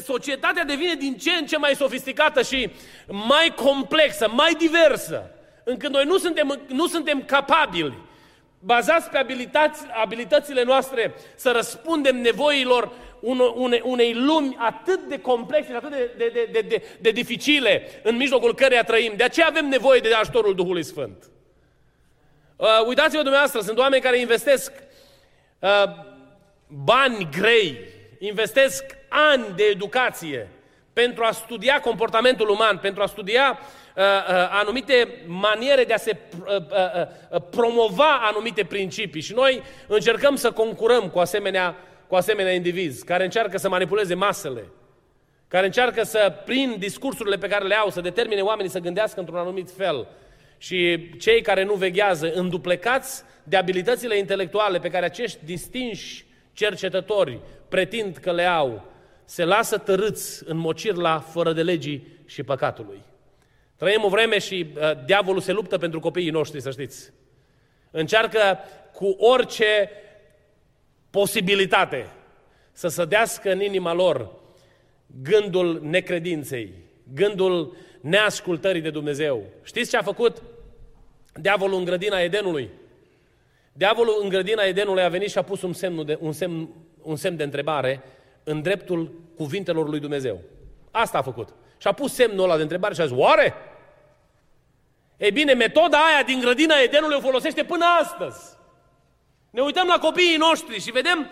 societatea 0.00 0.64
devine 0.64 0.94
din 0.94 1.16
ce 1.16 1.30
în 1.30 1.46
ce 1.46 1.56
mai 1.56 1.74
sofisticată 1.74 2.42
și 2.42 2.70
mai 3.06 3.52
complexă, 3.54 4.28
mai 4.28 4.54
diversă, 4.54 5.30
încât 5.64 5.90
noi 5.90 6.04
nu 6.04 6.18
suntem, 6.18 6.60
nu 6.68 6.86
suntem 6.86 7.22
capabili, 7.24 7.98
bazați 8.58 9.10
pe 9.10 9.18
abilități, 9.18 9.82
abilitățile 10.02 10.62
noastre, 10.62 11.14
să 11.34 11.50
răspundem 11.50 12.16
nevoilor 12.20 12.92
une, 13.54 13.80
unei 13.84 14.14
lumi 14.14 14.56
atât 14.58 15.00
de 15.08 15.20
complexe, 15.20 15.74
atât 15.74 15.90
de, 15.90 16.10
de, 16.16 16.30
de, 16.32 16.48
de, 16.52 16.60
de, 16.60 16.82
de 17.00 17.10
dificile, 17.10 17.88
în 18.02 18.16
mijlocul 18.16 18.54
căreia 18.54 18.84
trăim. 18.84 19.12
De 19.16 19.24
aceea 19.24 19.46
avem 19.46 19.68
nevoie 19.68 20.00
de 20.00 20.14
ajutorul 20.14 20.54
Duhului 20.54 20.84
Sfânt. 20.84 21.30
Uh, 22.60 22.86
uitați-vă 22.86 23.22
dumneavoastră, 23.22 23.60
sunt 23.60 23.78
oameni 23.78 24.02
care 24.02 24.18
investesc 24.18 24.72
uh, 25.58 25.84
bani 26.66 27.28
grei, 27.38 27.78
investesc 28.18 28.84
ani 29.08 29.44
de 29.56 29.62
educație 29.62 30.48
pentru 30.92 31.24
a 31.24 31.30
studia 31.30 31.80
comportamentul 31.80 32.48
uman, 32.48 32.78
pentru 32.78 33.02
a 33.02 33.06
studia 33.06 33.58
uh, 33.58 34.02
uh, 34.02 34.48
anumite 34.50 35.22
maniere 35.26 35.84
de 35.84 35.92
a 35.92 35.96
se 35.96 36.16
uh, 36.46 36.56
uh, 36.56 36.66
uh, 37.30 37.42
promova 37.50 38.18
anumite 38.22 38.64
principii. 38.64 39.20
Și 39.20 39.34
noi 39.34 39.62
încercăm 39.86 40.36
să 40.36 40.50
concurăm 40.50 41.08
cu 41.08 41.18
asemenea, 41.18 41.76
cu 42.06 42.14
asemenea 42.14 42.52
indivizi 42.52 43.04
care 43.04 43.24
încearcă 43.24 43.58
să 43.58 43.68
manipuleze 43.68 44.14
masele, 44.14 44.64
care 45.48 45.66
încearcă 45.66 46.02
să, 46.02 46.32
prin 46.44 46.76
discursurile 46.78 47.36
pe 47.36 47.48
care 47.48 47.66
le 47.66 47.74
au, 47.74 47.90
să 47.90 48.00
determine 48.00 48.40
oamenii 48.40 48.70
să 48.70 48.78
gândească 48.78 49.20
într-un 49.20 49.38
anumit 49.38 49.70
fel. 49.76 50.06
Și 50.62 51.10
cei 51.18 51.42
care 51.42 51.64
nu 51.64 51.74
veghează, 51.74 52.32
înduplecați 52.32 53.22
de 53.44 53.56
abilitățile 53.56 54.18
intelectuale 54.18 54.78
pe 54.78 54.88
care 54.88 55.04
acești 55.04 55.44
distinși 55.44 56.24
cercetători 56.52 57.40
pretind 57.68 58.16
că 58.16 58.32
le 58.32 58.44
au, 58.44 58.92
se 59.24 59.44
lasă 59.44 59.78
tărâți 59.78 60.42
în 60.46 60.56
mocir 60.56 60.94
la 60.94 61.18
fără 61.18 61.52
de 61.52 61.62
legii 61.62 62.06
și 62.26 62.42
păcatului. 62.42 63.02
Trăim 63.76 64.04
o 64.04 64.08
vreme 64.08 64.38
și 64.38 64.66
uh, 64.74 65.04
diavolul 65.04 65.40
se 65.40 65.52
luptă 65.52 65.78
pentru 65.78 66.00
copiii 66.00 66.30
noștri, 66.30 66.60
să 66.60 66.70
știți. 66.70 67.12
Încearcă 67.90 68.58
cu 68.92 69.06
orice 69.18 69.90
posibilitate 71.10 72.06
să 72.72 72.88
sădească 72.88 73.52
în 73.52 73.60
inima 73.60 73.92
lor 73.92 74.30
gândul 75.22 75.80
necredinței, 75.82 76.72
gândul 77.14 77.76
neascultării 78.00 78.80
de 78.80 78.90
Dumnezeu. 78.90 79.42
Știți 79.62 79.90
ce 79.90 79.96
a 79.96 80.02
făcut 80.02 80.42
diavolul 81.32 81.78
în 81.78 81.84
grădina 81.84 82.20
Edenului? 82.20 82.70
Diavolul 83.72 84.18
în 84.22 84.28
grădina 84.28 84.62
Edenului 84.62 85.02
a 85.02 85.08
venit 85.08 85.30
și 85.30 85.38
a 85.38 85.42
pus 85.42 85.62
un 85.62 85.72
semn 85.72 86.04
de, 86.06 86.18
un 86.20 86.32
semn, 86.32 86.68
un 87.02 87.16
semn 87.16 87.36
de 87.36 87.42
întrebare 87.42 88.02
în 88.44 88.62
dreptul 88.62 89.12
cuvintelor 89.36 89.88
lui 89.88 90.00
Dumnezeu. 90.00 90.40
Asta 90.90 91.18
a 91.18 91.22
făcut. 91.22 91.48
Și 91.78 91.86
a 91.86 91.92
pus 91.92 92.14
semnul 92.14 92.44
ăla 92.44 92.56
de 92.56 92.62
întrebare 92.62 92.94
și 92.94 93.00
a 93.00 93.06
zis, 93.06 93.16
oare? 93.16 93.54
Ei 95.16 95.32
bine, 95.32 95.52
metoda 95.52 95.98
aia 95.98 96.22
din 96.22 96.40
grădina 96.40 96.74
Edenului 96.82 97.16
o 97.16 97.20
folosește 97.20 97.64
până 97.64 97.84
astăzi. 97.84 98.56
Ne 99.50 99.60
uităm 99.60 99.86
la 99.86 99.98
copiii 99.98 100.36
noștri 100.36 100.80
și 100.80 100.90
vedem 100.90 101.30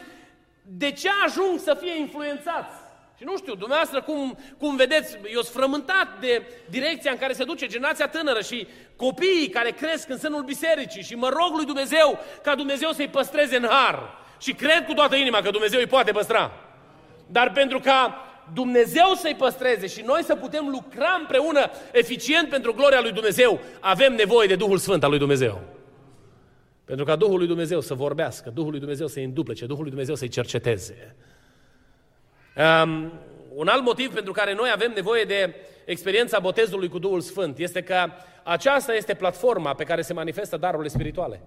de 0.63 0.93
ce 0.93 1.09
ajung 1.25 1.59
să 1.59 1.77
fie 1.81 1.99
influențați? 1.99 2.78
Și 3.19 3.25
nu 3.25 3.37
știu, 3.37 3.55
dumneavoastră 3.55 4.03
cum, 4.03 4.39
cum 4.59 4.77
vedeți, 4.77 5.19
eu 5.35 5.41
sunt 5.41 5.57
frământat 5.57 6.21
de 6.21 6.43
direcția 6.71 7.11
în 7.11 7.19
care 7.19 7.33
se 7.33 7.45
duce 7.45 7.67
generația 7.67 8.09
tânără 8.09 8.41
și 8.41 8.67
copiii 8.97 9.49
care 9.49 9.71
cresc 9.71 10.09
în 10.09 10.19
sânul 10.19 10.43
bisericii 10.43 11.03
și 11.03 11.15
mă 11.15 11.29
rog 11.29 11.57
lui 11.57 11.65
Dumnezeu 11.65 12.19
ca 12.43 12.55
Dumnezeu 12.55 12.91
să-i 12.93 13.09
păstreze 13.09 13.57
în 13.57 13.67
har. 13.69 14.17
Și 14.41 14.53
cred 14.53 14.85
cu 14.87 14.93
toată 14.93 15.17
inima 15.17 15.41
că 15.41 15.51
Dumnezeu 15.51 15.81
îi 15.81 15.87
poate 15.87 16.13
păstra. 16.13 16.53
Dar 17.27 17.53
pentru 17.53 17.81
ca 17.81 18.25
Dumnezeu 18.55 19.15
să-i 19.15 19.35
păstreze 19.35 19.87
și 19.87 20.03
noi 20.07 20.23
să 20.23 20.35
putem 20.35 20.69
lucra 20.69 21.17
împreună 21.21 21.71
eficient 21.93 22.49
pentru 22.49 22.73
gloria 22.75 23.01
lui 23.01 23.13
Dumnezeu, 23.13 23.61
avem 23.81 24.15
nevoie 24.15 24.47
de 24.47 24.57
Duhul 24.57 24.79
Sfânt 24.79 25.03
al 25.03 25.11
lui 25.11 25.19
Dumnezeu. 25.19 25.61
Pentru 26.85 27.05
ca 27.05 27.17
Duhul 27.17 27.39
lui 27.39 27.47
Dumnezeu 27.47 27.81
să 27.81 27.95
vorbească, 27.95 28.51
Duhul 28.55 28.71
lui 28.71 28.81
Dumnezeu 28.81 29.07
să-i 29.07 29.25
înduplece, 29.25 29.67
Duhul 29.67 29.81
lui 29.81 29.91
Dumnezeu 29.91 30.15
să-i 30.15 30.29
cerceteze. 30.29 31.17
Um, 32.59 33.13
un 33.55 33.69
alt 33.69 33.83
motiv 33.83 34.15
pentru 34.15 34.33
care 34.33 34.55
noi 34.55 34.71
avem 34.73 34.93
nevoie 34.95 35.25
de 35.25 35.55
experiența 35.85 36.39
botezului 36.39 36.89
cu 36.89 36.99
Duhul 36.99 37.21
Sfânt 37.21 37.59
este 37.59 37.83
că 37.83 38.07
aceasta 38.43 38.95
este 38.95 39.15
platforma 39.15 39.75
pe 39.75 39.85
care 39.85 40.03
se 40.03 40.13
manifestă 40.13 40.57
darurile 40.57 40.89
spirituale. 40.89 41.43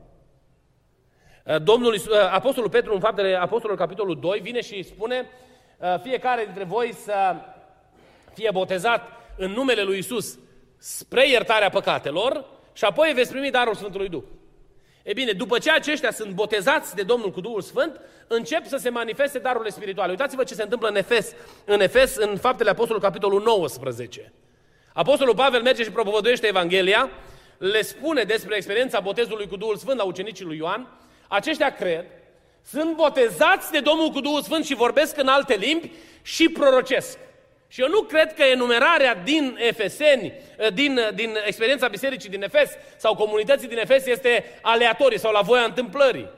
Uh, 1.45 1.61
Domnul, 1.63 1.93
uh, 1.93 2.01
Apostolul 2.31 2.69
Petru, 2.69 2.93
în 2.93 2.99
faptele 2.99 3.35
Apostolul 3.35 3.77
capitolul 3.77 4.19
2, 4.19 4.39
vine 4.39 4.61
și 4.61 4.83
spune 4.83 5.29
uh, 5.77 5.99
fiecare 6.01 6.43
dintre 6.43 6.63
voi 6.63 6.93
să 6.93 7.35
fie 8.33 8.49
botezat 8.53 9.07
în 9.37 9.51
numele 9.51 9.83
lui 9.83 9.97
Isus 9.97 10.39
spre 10.77 11.29
iertarea 11.29 11.69
păcatelor 11.69 12.45
și 12.73 12.83
apoi 12.83 13.11
veți 13.13 13.31
primi 13.31 13.51
darul 13.51 13.75
Sfântului 13.75 14.09
Duh. 14.09 14.23
E 15.03 15.13
bine, 15.13 15.31
după 15.31 15.57
ce 15.57 15.71
aceștia 15.71 16.11
sunt 16.11 16.31
botezați 16.31 16.95
de 16.95 17.03
Domnul 17.03 17.31
cu 17.31 17.41
Duhul 17.41 17.61
Sfânt, 17.61 17.99
încep 18.27 18.65
să 18.65 18.77
se 18.77 18.89
manifeste 18.89 19.39
darurile 19.39 19.69
spirituale. 19.69 20.11
Uitați-vă 20.11 20.43
ce 20.43 20.53
se 20.53 20.63
întâmplă 20.63 20.87
în 20.87 20.95
Efes, 20.95 21.33
în 21.65 21.81
Efes, 21.81 22.15
în 22.15 22.37
Faptele 22.37 22.69
Apostolului, 22.69 23.07
capitolul 23.07 23.41
19. 23.43 24.33
Apostolul 24.93 25.35
Pavel 25.35 25.61
merge 25.61 25.83
și 25.83 25.91
propovăduiește 25.91 26.47
Evanghelia, 26.47 27.09
le 27.57 27.81
spune 27.81 28.23
despre 28.23 28.55
experiența 28.55 28.99
botezului 28.99 29.47
cu 29.47 29.55
Duhul 29.55 29.77
Sfânt 29.77 29.97
la 29.97 30.03
ucenicii 30.03 30.45
lui 30.45 30.57
Ioan, 30.57 30.87
aceștia 31.27 31.75
cred, 31.75 32.05
sunt 32.65 32.95
botezați 32.95 33.71
de 33.71 33.79
Domnul 33.79 34.09
cu 34.09 34.19
Duhul 34.19 34.41
Sfânt 34.41 34.65
și 34.65 34.75
vorbesc 34.75 35.17
în 35.17 35.27
alte 35.27 35.55
limbi 35.55 35.91
și 36.21 36.49
prorocesc. 36.49 37.17
Și 37.71 37.81
eu 37.81 37.87
nu 37.89 38.01
cred 38.01 38.33
că 38.33 38.43
enumerarea 38.43 39.15
din 39.15 39.57
Efeseni, 39.59 40.33
din, 40.73 40.99
din 41.13 41.37
experiența 41.45 41.87
bisericii 41.87 42.29
din 42.29 42.43
Efes 42.43 42.69
sau 42.97 43.15
comunității 43.15 43.67
din 43.67 43.77
Efes 43.77 44.05
este 44.05 44.59
aleatorie 44.61 45.17
sau 45.17 45.31
la 45.31 45.41
voia 45.41 45.63
întâmplării, 45.63 46.29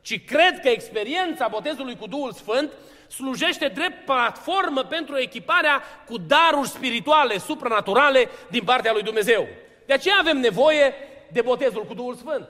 ci 0.00 0.24
cred 0.24 0.60
că 0.60 0.68
experiența 0.68 1.48
botezului 1.48 1.96
cu 1.96 2.06
Duhul 2.06 2.32
Sfânt 2.32 2.72
slujește 3.08 3.68
drept 3.74 4.04
platformă 4.04 4.82
pentru 4.82 5.18
echiparea 5.18 5.82
cu 6.06 6.18
daruri 6.18 6.68
spirituale, 6.68 7.38
supranaturale 7.38 8.28
din 8.50 8.64
partea 8.64 8.92
lui 8.92 9.02
Dumnezeu. 9.02 9.48
De 9.86 9.92
aceea 9.92 10.16
avem 10.18 10.38
nevoie 10.38 10.94
de 11.28 11.40
botezul 11.40 11.84
cu 11.84 11.94
Duhul 11.94 12.14
Sfânt. 12.14 12.48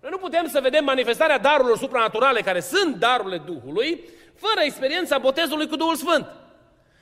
Noi 0.00 0.10
nu 0.10 0.18
putem 0.18 0.48
să 0.48 0.60
vedem 0.60 0.84
manifestarea 0.84 1.38
darurilor 1.38 1.78
supranaturale, 1.78 2.40
care 2.40 2.60
sunt 2.60 2.96
darurile 2.96 3.42
Duhului, 3.46 4.00
fără 4.34 4.60
experiența 4.64 5.18
botezului 5.18 5.68
cu 5.68 5.76
Duhul 5.76 5.96
Sfânt. 5.96 6.26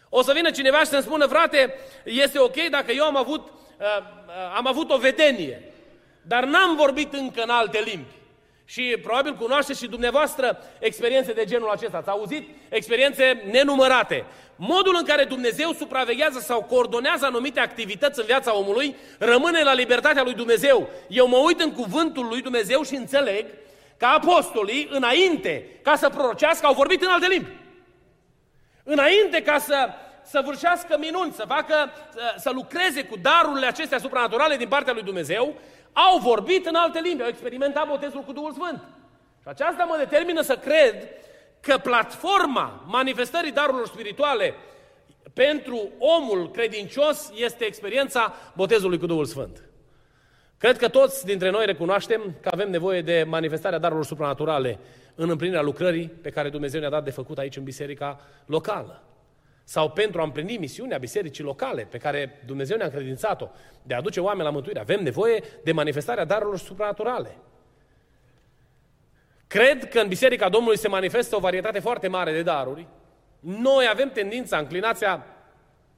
O 0.08 0.22
să 0.22 0.32
vină 0.32 0.50
cineva 0.50 0.78
și 0.78 0.86
să-mi 0.86 1.02
spună, 1.02 1.26
frate, 1.26 1.74
este 2.04 2.38
ok 2.38 2.56
dacă 2.70 2.92
eu 2.92 3.04
am 3.04 3.16
avut, 3.16 3.46
uh, 3.46 3.86
uh, 4.26 4.56
am 4.56 4.66
avut 4.66 4.90
o 4.90 4.98
vedenie, 4.98 5.72
dar 6.22 6.44
n-am 6.44 6.76
vorbit 6.76 7.12
încă 7.12 7.42
în 7.42 7.50
alte 7.50 7.82
limbi. 7.84 8.14
Și 8.68 8.96
probabil 9.02 9.34
cunoașteți 9.34 9.80
și 9.80 9.88
dumneavoastră 9.88 10.58
experiențe 10.78 11.32
de 11.32 11.44
genul 11.44 11.68
acesta. 11.68 11.96
Ați 11.96 12.08
auzit 12.08 12.48
experiențe 12.68 13.42
nenumărate. 13.50 14.24
Modul 14.56 14.96
în 14.98 15.04
care 15.04 15.24
Dumnezeu 15.24 15.72
supraveghează 15.72 16.38
sau 16.38 16.62
coordonează 16.62 17.24
anumite 17.24 17.60
activități 17.60 18.18
în 18.20 18.26
viața 18.26 18.56
omului 18.56 18.96
rămâne 19.18 19.62
la 19.62 19.72
libertatea 19.72 20.22
lui 20.22 20.34
Dumnezeu. 20.34 20.88
Eu 21.08 21.28
mă 21.28 21.36
uit 21.36 21.60
în 21.60 21.72
cuvântul 21.72 22.26
lui 22.26 22.42
Dumnezeu 22.42 22.82
și 22.82 22.94
înțeleg 22.94 23.46
că 23.96 24.06
apostolii, 24.06 24.88
înainte 24.90 25.78
ca 25.82 25.96
să 25.96 26.08
prorocească, 26.08 26.66
au 26.66 26.74
vorbit 26.74 27.02
în 27.02 27.08
alte 27.08 27.26
limbi. 27.26 27.48
Înainte 28.88 29.42
ca 29.42 29.58
să, 29.58 29.88
să 30.22 30.42
vârșească 30.44 30.96
minuni, 30.98 31.32
să 31.32 31.44
facă, 31.48 31.74
să, 32.12 32.34
să 32.36 32.50
lucreze 32.54 33.04
cu 33.04 33.16
darurile 33.16 33.66
acestea 33.66 33.98
supranaturale 33.98 34.56
din 34.56 34.68
partea 34.68 34.92
lui 34.92 35.02
Dumnezeu, 35.02 35.54
au 35.92 36.18
vorbit 36.18 36.66
în 36.66 36.74
alte 36.74 37.00
limbi, 37.00 37.22
au 37.22 37.28
experimentat 37.28 37.86
botezul 37.88 38.20
cu 38.20 38.32
Duhul 38.32 38.52
Sfânt. 38.52 38.80
Și 39.42 39.48
aceasta 39.48 39.84
mă 39.84 39.96
determină 39.98 40.40
să 40.40 40.56
cred 40.56 41.08
că 41.60 41.78
platforma 41.78 42.84
manifestării 42.86 43.52
darurilor 43.52 43.86
spirituale 43.86 44.54
pentru 45.34 45.88
omul 45.98 46.50
credincios 46.50 47.32
este 47.34 47.64
experiența 47.64 48.34
botezului 48.54 48.98
cu 48.98 49.06
Duhul 49.06 49.24
Sfânt. 49.24 49.62
Cred 50.58 50.76
că 50.76 50.88
toți 50.88 51.24
dintre 51.24 51.50
noi 51.50 51.66
recunoaștem 51.66 52.34
că 52.40 52.48
avem 52.52 52.70
nevoie 52.70 53.02
de 53.02 53.24
manifestarea 53.28 53.78
darurilor 53.78 54.06
supranaturale 54.06 54.78
în 55.16 55.30
împlinirea 55.30 55.62
lucrării 55.62 56.08
pe 56.08 56.30
care 56.30 56.48
Dumnezeu 56.48 56.80
ne-a 56.80 56.90
dat 56.90 57.04
de 57.04 57.10
făcut 57.10 57.38
aici 57.38 57.56
în 57.56 57.64
biserica 57.64 58.20
locală. 58.46 59.02
Sau 59.64 59.90
pentru 59.90 60.20
a 60.20 60.24
împlini 60.24 60.56
misiunea 60.56 60.98
bisericii 60.98 61.44
locale 61.44 61.86
pe 61.90 61.98
care 61.98 62.42
Dumnezeu 62.46 62.76
ne-a 62.76 62.86
încredințat-o 62.86 63.48
de 63.82 63.94
a 63.94 63.96
aduce 63.96 64.20
oameni 64.20 64.44
la 64.44 64.50
mântuire. 64.50 64.80
Avem 64.80 65.02
nevoie 65.02 65.42
de 65.64 65.72
manifestarea 65.72 66.24
darurilor 66.24 66.58
supranaturale. 66.58 67.36
Cred 69.46 69.88
că 69.88 70.00
în 70.00 70.08
Biserica 70.08 70.48
Domnului 70.48 70.78
se 70.78 70.88
manifestă 70.88 71.36
o 71.36 71.40
varietate 71.40 71.78
foarte 71.78 72.08
mare 72.08 72.32
de 72.32 72.42
daruri. 72.42 72.86
Noi 73.40 73.88
avem 73.90 74.10
tendința, 74.10 74.58
înclinația 74.58 75.26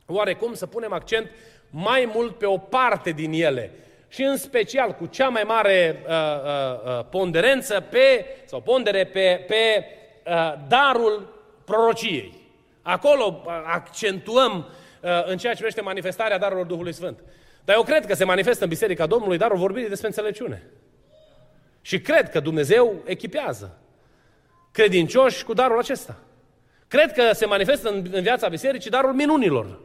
oarecum 0.06 0.54
să 0.54 0.66
punem 0.66 0.92
accent 0.92 1.30
mai 1.70 2.10
mult 2.14 2.38
pe 2.38 2.46
o 2.46 2.58
parte 2.58 3.10
din 3.10 3.32
ele 3.32 3.72
și 4.08 4.22
în 4.22 4.36
special 4.36 4.92
cu 4.92 5.06
cea 5.06 5.28
mai 5.28 5.42
mare 5.42 6.02
uh, 6.06 6.12
uh, 6.12 6.98
uh, 6.98 7.04
ponderență 7.10 7.80
pe, 7.80 8.26
sau 8.44 8.60
pondere 8.60 9.04
pe, 9.04 9.44
pe 9.46 9.84
uh, 10.26 10.54
darul 10.68 11.42
prorociei. 11.64 12.34
Acolo 12.82 13.42
uh, 13.44 13.52
accentuăm 13.66 14.68
uh, 15.02 15.24
în 15.24 15.36
ceea 15.36 15.52
ce 15.52 15.58
privește 15.58 15.80
manifestarea 15.80 16.38
darurilor 16.38 16.66
Duhului 16.66 16.92
Sfânt. 16.92 17.18
Dar 17.64 17.76
eu 17.76 17.82
cred 17.82 18.06
că 18.06 18.14
se 18.14 18.24
manifestă 18.24 18.62
în 18.62 18.68
Biserica 18.68 19.06
Domnului 19.06 19.38
darul 19.38 19.58
vorbirii 19.58 19.88
despre 19.88 20.06
înțelepciune. 20.06 20.62
Și 21.80 22.00
cred 22.00 22.30
că 22.30 22.40
Dumnezeu 22.40 22.94
echipează 23.04 23.78
credincioși 24.72 25.44
cu 25.44 25.52
darul 25.52 25.78
acesta. 25.78 26.16
Cred 26.88 27.12
că 27.12 27.32
se 27.32 27.46
manifestă 27.46 27.88
în, 27.88 28.06
în 28.10 28.22
viața 28.22 28.48
bisericii 28.48 28.90
darul 28.90 29.12
minunilor. 29.12 29.80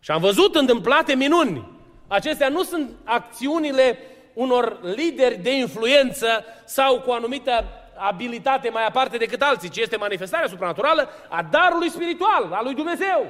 Și 0.00 0.10
am 0.10 0.20
văzut 0.20 0.54
întâmplate 0.54 1.14
minuni 1.14 1.75
Acestea 2.08 2.48
nu 2.48 2.62
sunt 2.62 2.90
acțiunile 3.04 3.98
unor 4.32 4.78
lideri 4.82 5.36
de 5.36 5.54
influență 5.54 6.44
sau 6.64 7.00
cu 7.00 7.10
o 7.10 7.12
anumită 7.12 7.64
abilitate 7.96 8.68
mai 8.68 8.86
aparte 8.86 9.16
decât 9.16 9.42
alții, 9.42 9.68
ci 9.68 9.76
este 9.76 9.96
manifestarea 9.96 10.48
supranaturală 10.48 11.08
a 11.28 11.48
darului 11.50 11.90
spiritual, 11.90 12.52
a 12.52 12.62
lui 12.62 12.74
Dumnezeu. 12.74 13.26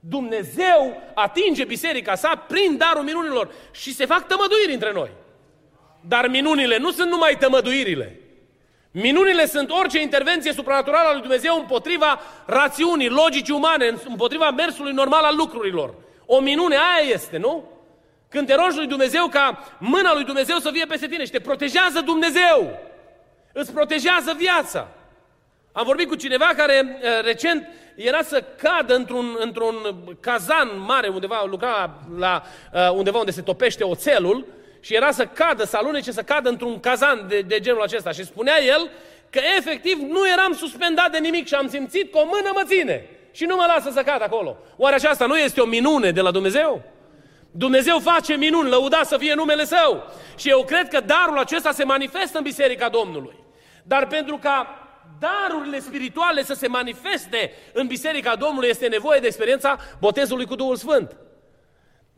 Dumnezeu 0.00 1.02
atinge 1.14 1.64
biserica 1.64 2.14
sa 2.14 2.44
prin 2.48 2.76
darul 2.76 3.02
minunilor 3.02 3.52
și 3.70 3.94
se 3.94 4.06
fac 4.06 4.26
tămăduiri 4.26 4.72
între 4.72 4.92
noi. 4.92 5.10
Dar 6.00 6.28
minunile 6.28 6.78
nu 6.78 6.90
sunt 6.90 7.10
numai 7.10 7.36
tămăduirile. 7.38 8.20
Minunile 8.90 9.46
sunt 9.46 9.70
orice 9.70 10.00
intervenție 10.00 10.52
supranaturală 10.52 11.08
a 11.08 11.12
lui 11.12 11.20
Dumnezeu 11.20 11.58
împotriva 11.58 12.20
rațiunii, 12.46 13.08
logicii 13.08 13.54
umane, 13.54 13.94
împotriva 14.08 14.50
mersului 14.50 14.92
normal 14.92 15.24
al 15.24 15.36
lucrurilor. 15.36 15.94
O 16.26 16.40
minune 16.40 16.74
aia 16.74 17.12
este, 17.12 17.36
nu? 17.36 17.64
Când 18.32 18.46
te 18.46 18.54
rogi 18.54 18.76
lui 18.76 18.86
Dumnezeu 18.86 19.26
ca 19.26 19.76
mâna 19.78 20.14
lui 20.14 20.24
Dumnezeu 20.24 20.56
să 20.58 20.70
fie 20.70 20.84
peste 20.84 21.06
tine 21.06 21.24
și 21.24 21.30
te 21.30 21.40
protejează 21.40 22.00
Dumnezeu. 22.00 22.78
Îți 23.52 23.72
protejează 23.72 24.34
viața. 24.36 24.88
Am 25.72 25.84
vorbit 25.84 26.08
cu 26.08 26.14
cineva 26.14 26.44
care 26.56 26.82
uh, 27.02 27.24
recent 27.24 27.66
era 27.94 28.22
să 28.22 28.44
cadă 28.62 28.94
într-un, 28.94 29.36
într-un 29.38 29.74
cazan 30.20 30.68
mare 30.86 31.08
undeva, 31.08 31.44
lucra 31.44 31.98
la, 32.18 32.42
uh, 32.72 32.90
undeva 32.90 33.18
unde 33.18 33.30
se 33.30 33.42
topește 33.42 33.84
oțelul 33.84 34.46
și 34.80 34.94
era 34.94 35.10
să 35.10 35.26
cadă, 35.26 35.64
să 35.64 35.76
alunece, 35.76 36.12
să 36.12 36.22
cadă 36.22 36.48
într-un 36.48 36.80
cazan 36.80 37.24
de, 37.28 37.40
de 37.40 37.60
genul 37.60 37.82
acesta. 37.82 38.10
Și 38.10 38.24
spunea 38.24 38.62
el 38.62 38.90
că 39.30 39.40
efectiv 39.58 39.98
nu 39.98 40.28
eram 40.28 40.52
suspendat 40.52 41.10
de 41.10 41.18
nimic 41.18 41.46
și 41.46 41.54
am 41.54 41.68
simțit 41.68 42.12
că 42.12 42.18
o 42.18 42.24
mână 42.24 42.50
mă 42.54 42.62
ține 42.64 43.08
și 43.32 43.44
nu 43.44 43.56
mă 43.56 43.64
lasă 43.74 43.90
să 43.90 44.02
cad 44.02 44.22
acolo. 44.22 44.56
Oare 44.76 44.94
aceasta 44.94 45.26
nu 45.26 45.38
este 45.38 45.60
o 45.60 45.66
minune 45.66 46.10
de 46.10 46.20
la 46.20 46.30
Dumnezeu? 46.30 46.91
Dumnezeu 47.52 47.98
face 47.98 48.34
minuni, 48.34 48.68
lăuda 48.68 49.02
să 49.04 49.16
fie 49.16 49.34
numele 49.34 49.64
Său. 49.64 50.04
Și 50.36 50.48
eu 50.48 50.64
cred 50.64 50.88
că 50.88 51.00
darul 51.00 51.38
acesta 51.38 51.72
se 51.72 51.84
manifestă 51.84 52.38
în 52.38 52.44
Biserica 52.44 52.88
Domnului. 52.88 53.44
Dar 53.82 54.06
pentru 54.06 54.36
ca 54.36 54.76
darurile 55.18 55.80
spirituale 55.80 56.42
să 56.42 56.54
se 56.54 56.68
manifeste 56.68 57.52
în 57.72 57.86
Biserica 57.86 58.36
Domnului 58.36 58.68
este 58.68 58.86
nevoie 58.86 59.20
de 59.20 59.26
experiența 59.26 59.76
botezului 60.00 60.46
cu 60.46 60.54
Duhul 60.54 60.76
Sfânt. 60.76 61.16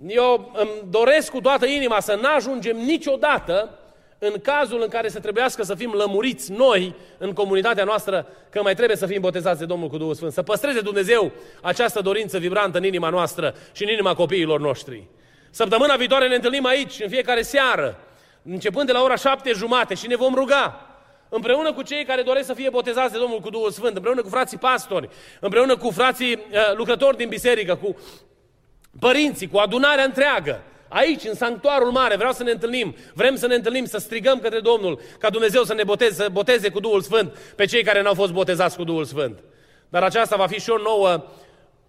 Eu 0.07 0.53
îmi 0.55 0.70
doresc 0.90 1.31
cu 1.31 1.40
toată 1.40 1.66
inima 1.66 2.01
să 2.01 2.18
nu 2.20 2.29
ajungem 2.37 2.77
niciodată 2.77 3.79
în 4.18 4.35
cazul 4.42 4.83
în 4.83 4.88
care 4.88 5.09
să 5.09 5.20
trebuiască 5.20 5.62
să 5.62 5.75
fim 5.75 5.92
lămuriți 5.92 6.53
noi 6.53 6.94
în 7.18 7.33
comunitatea 7.33 7.85
noastră 7.85 8.27
că 8.51 8.62
mai 8.62 8.75
trebuie 8.75 8.97
să 8.97 9.07
fim 9.07 9.20
botezați 9.20 9.59
de 9.59 9.64
Domnul 9.64 9.88
cu 9.88 9.97
Duhul 9.97 10.14
Sfânt. 10.14 10.33
Să 10.33 10.42
păstreze 10.42 10.81
Dumnezeu 10.81 11.33
această 11.62 12.01
dorință 12.01 12.38
vibrantă 12.38 12.79
în 12.79 12.85
inima 12.85 13.09
noastră 13.09 13.55
și 13.73 13.83
în 13.83 13.90
inima 13.90 14.14
copiilor 14.14 14.61
noștri. 14.61 15.09
Săptămâna 15.55 15.97
viitoare 15.97 16.29
ne 16.29 16.35
întâlnim 16.35 16.64
aici, 16.64 17.01
în 17.01 17.09
fiecare 17.09 17.43
seară, 17.43 17.99
începând 18.43 18.87
de 18.87 18.93
la 18.93 19.03
ora 19.03 19.17
șapte 19.17 19.53
jumate 19.53 19.95
și 19.95 20.07
ne 20.07 20.17
vom 20.17 20.35
ruga 20.35 20.87
împreună 21.29 21.73
cu 21.73 21.83
cei 21.83 22.05
care 22.05 22.23
doresc 22.23 22.47
să 22.47 22.55
fie 22.55 22.69
botezați 22.71 23.12
de 23.12 23.19
Domnul 23.19 23.40
cu 23.40 23.51
Duhul 23.51 23.71
Sfânt, 23.71 23.97
împreună 23.97 24.23
cu 24.23 24.29
frații 24.29 24.59
pastori, 24.59 25.09
împreună 25.40 25.77
cu 25.77 25.90
frații 25.90 26.33
uh, 26.33 26.75
lucrători 26.77 27.17
din 27.17 27.29
biserică, 27.29 27.75
cu 27.75 27.97
părinții, 28.99 29.49
cu 29.49 29.59
adunarea 29.59 30.05
întreagă, 30.05 30.62
aici, 30.88 31.25
în 31.25 31.35
sanctuarul 31.35 31.90
mare, 31.90 32.17
vreau 32.17 32.33
să 32.33 32.43
ne 32.43 32.51
întâlnim, 32.51 32.97
vrem 33.14 33.37
să 33.37 33.47
ne 33.47 33.55
întâlnim, 33.55 33.85
să 33.85 33.99
strigăm 33.99 34.38
către 34.38 34.61
Domnul, 34.61 35.01
ca 35.19 35.31
Dumnezeu 35.31 35.62
să 35.62 35.75
ne 35.75 35.85
boteze, 35.85 36.14
să 36.14 36.29
boteze 36.33 36.69
cu 36.69 36.81
Duhul 36.81 37.01
Sfânt 37.01 37.38
pe 37.57 37.64
cei 37.64 37.83
care 37.83 38.03
n-au 38.03 38.14
fost 38.14 38.33
botezați 38.33 38.77
cu 38.77 38.85
Duhul 38.85 39.05
Sfânt. 39.05 39.38
Dar 39.88 40.03
aceasta 40.03 40.37
va 40.37 40.47
fi 40.47 40.61
și 40.61 40.71
o 40.71 40.79
nouă 40.79 41.25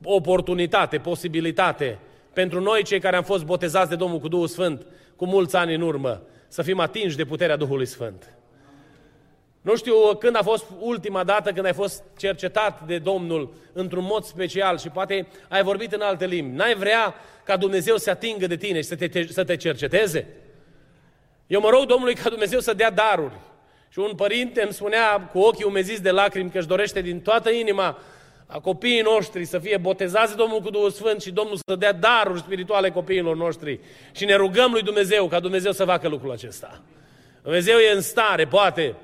oportunitate, 0.04 0.98
posibilitate 0.98 2.00
pentru 2.36 2.62
noi, 2.62 2.84
cei 2.84 3.00
care 3.00 3.16
am 3.16 3.24
fost 3.24 3.46
botezați 3.46 3.90
de 3.90 3.96
Domnul 3.96 4.20
cu 4.20 4.28
Duhul 4.28 4.48
Sfânt, 4.48 4.86
cu 5.16 5.26
mulți 5.26 5.56
ani 5.56 5.76
în 5.76 5.82
urmă, 5.82 6.22
să 6.48 6.62
fim 6.62 6.80
atinși 6.80 7.18
de 7.18 7.26
puterea 7.26 7.56
Duhului 7.56 7.86
Sfânt. 7.86 8.36
Nu 9.62 9.76
știu 9.76 9.94
când 10.20 10.36
a 10.36 10.42
fost 10.42 10.66
ultima 10.80 11.24
dată 11.24 11.52
când 11.52 11.66
ai 11.66 11.74
fost 11.74 12.04
cercetat 12.18 12.86
de 12.86 12.98
Domnul 12.98 13.54
într-un 13.74 14.04
mod 14.04 14.24
special 14.24 14.78
și 14.78 14.90
poate 14.90 15.28
ai 15.50 15.64
vorbit 15.64 15.94
în 15.94 16.02
alte 16.02 16.26
limbi. 16.26 16.56
N-ai 16.56 16.76
vrea 16.76 17.16
ca 17.44 17.58
Dumnezeu 17.58 17.98
să 17.98 18.10
atingă 18.10 18.48
de 18.48 18.56
tine 18.56 18.78
și 18.78 18.88
să 18.88 18.96
te, 18.96 19.28
să 19.28 19.44
te 19.44 19.56
cerceteze? 19.56 20.28
Eu 21.48 21.60
mă 21.60 21.70
rog 21.70 21.86
Domnului 21.86 22.16
ca 22.16 22.30
Dumnezeu 22.30 22.60
să 22.60 22.74
dea 22.74 22.92
daruri. 22.92 23.40
Și 23.90 24.00
un 24.00 24.16
părinte 24.16 24.62
îmi 24.62 24.74
spunea 24.74 25.30
cu 25.32 25.40
ochii 25.40 25.66
umeziți 25.66 26.02
de 26.02 26.12
lacrimi 26.12 26.50
că 26.50 26.58
își 26.58 26.68
dorește 26.68 27.02
din 27.02 27.22
toată 27.22 27.50
inima 27.50 27.98
a 28.48 28.60
copiii 28.60 29.02
noștri 29.02 29.46
să 29.46 29.60
fie 29.60 29.78
botezați 29.78 30.30
de 30.30 30.36
Domnul 30.36 30.62
cu 30.62 30.70
Duhul 30.70 30.90
Sfânt 30.90 31.22
și 31.22 31.32
Domnul 31.32 31.58
să 31.68 31.76
dea 31.76 31.94
daruri 31.94 32.40
spirituale 32.40 32.90
copiilor 32.92 33.36
noștri. 33.36 33.80
Și 34.12 34.26
ne 34.26 34.36
rugăm 34.36 34.72
lui 34.72 34.82
Dumnezeu 34.82 35.28
ca 35.28 35.40
Dumnezeu 35.40 35.72
să 35.72 35.86
facă 35.86 36.08
lucrul 36.08 36.32
acesta. 36.32 36.82
Dumnezeu 37.42 37.78
e 37.78 37.96
în 37.96 38.02
stare, 38.02 38.46
poate, 38.46 38.96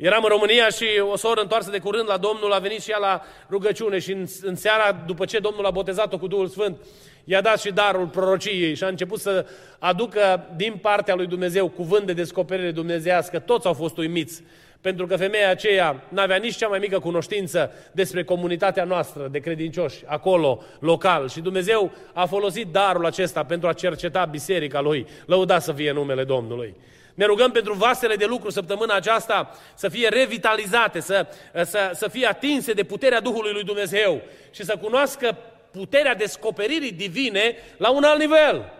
Eram 0.00 0.22
în 0.22 0.28
România 0.28 0.68
și 0.68 0.84
o 1.12 1.16
soră 1.16 1.40
întoarsă 1.40 1.70
de 1.70 1.78
curând 1.78 2.08
la 2.08 2.16
Domnul 2.16 2.52
a 2.52 2.58
venit 2.58 2.82
și 2.82 2.90
ea 2.90 2.98
la 2.98 3.22
rugăciune 3.50 3.98
și 3.98 4.12
în, 4.12 4.26
în 4.42 4.54
seara, 4.54 5.02
după 5.06 5.24
ce 5.24 5.38
Domnul 5.38 5.66
a 5.66 5.70
botezat-o 5.70 6.18
cu 6.18 6.26
Duhul 6.26 6.48
Sfânt, 6.48 6.76
i-a 7.24 7.40
dat 7.40 7.60
și 7.60 7.72
darul 7.72 8.06
prorociei 8.06 8.74
și 8.74 8.84
a 8.84 8.88
început 8.88 9.20
să 9.20 9.46
aducă 9.78 10.46
din 10.56 10.76
partea 10.82 11.14
lui 11.14 11.26
Dumnezeu 11.26 11.68
cuvânt 11.68 12.06
de 12.06 12.12
descoperire 12.12 12.70
dumnezească. 12.70 13.38
Toți 13.38 13.66
au 13.66 13.72
fost 13.72 13.96
uimiți, 13.96 14.42
pentru 14.80 15.06
că 15.06 15.16
femeia 15.16 15.50
aceea 15.50 16.02
n-avea 16.08 16.36
nici 16.36 16.56
cea 16.56 16.68
mai 16.68 16.78
mică 16.78 16.98
cunoștință 16.98 17.72
despre 17.92 18.24
comunitatea 18.24 18.84
noastră 18.84 19.28
de 19.30 19.38
credincioși, 19.38 20.02
acolo, 20.06 20.62
local. 20.80 21.28
Și 21.28 21.40
Dumnezeu 21.40 21.92
a 22.12 22.26
folosit 22.26 22.66
darul 22.66 23.06
acesta 23.06 23.44
pentru 23.44 23.68
a 23.68 23.72
cerceta 23.72 24.24
biserica 24.24 24.80
lui. 24.80 25.06
Lăuda 25.26 25.58
să 25.58 25.72
fie 25.72 25.92
numele 25.92 26.24
Domnului. 26.24 26.74
Ne 27.14 27.24
rugăm 27.24 27.50
pentru 27.50 27.72
vasele 27.72 28.14
de 28.14 28.24
lucru 28.24 28.50
săptămâna 28.50 28.94
aceasta 28.94 29.58
să 29.74 29.88
fie 29.88 30.08
revitalizate, 30.08 31.00
să, 31.00 31.26
să, 31.64 31.90
să 31.94 32.08
fie 32.08 32.26
atinse 32.26 32.72
de 32.72 32.82
puterea 32.82 33.20
Duhului 33.20 33.52
lui 33.52 33.64
Dumnezeu 33.64 34.20
și 34.50 34.64
să 34.64 34.76
cunoască 34.76 35.36
puterea 35.70 36.14
descoperirii 36.14 36.92
divine 36.92 37.56
la 37.76 37.90
un 37.90 38.02
alt 38.02 38.18
nivel. 38.18 38.72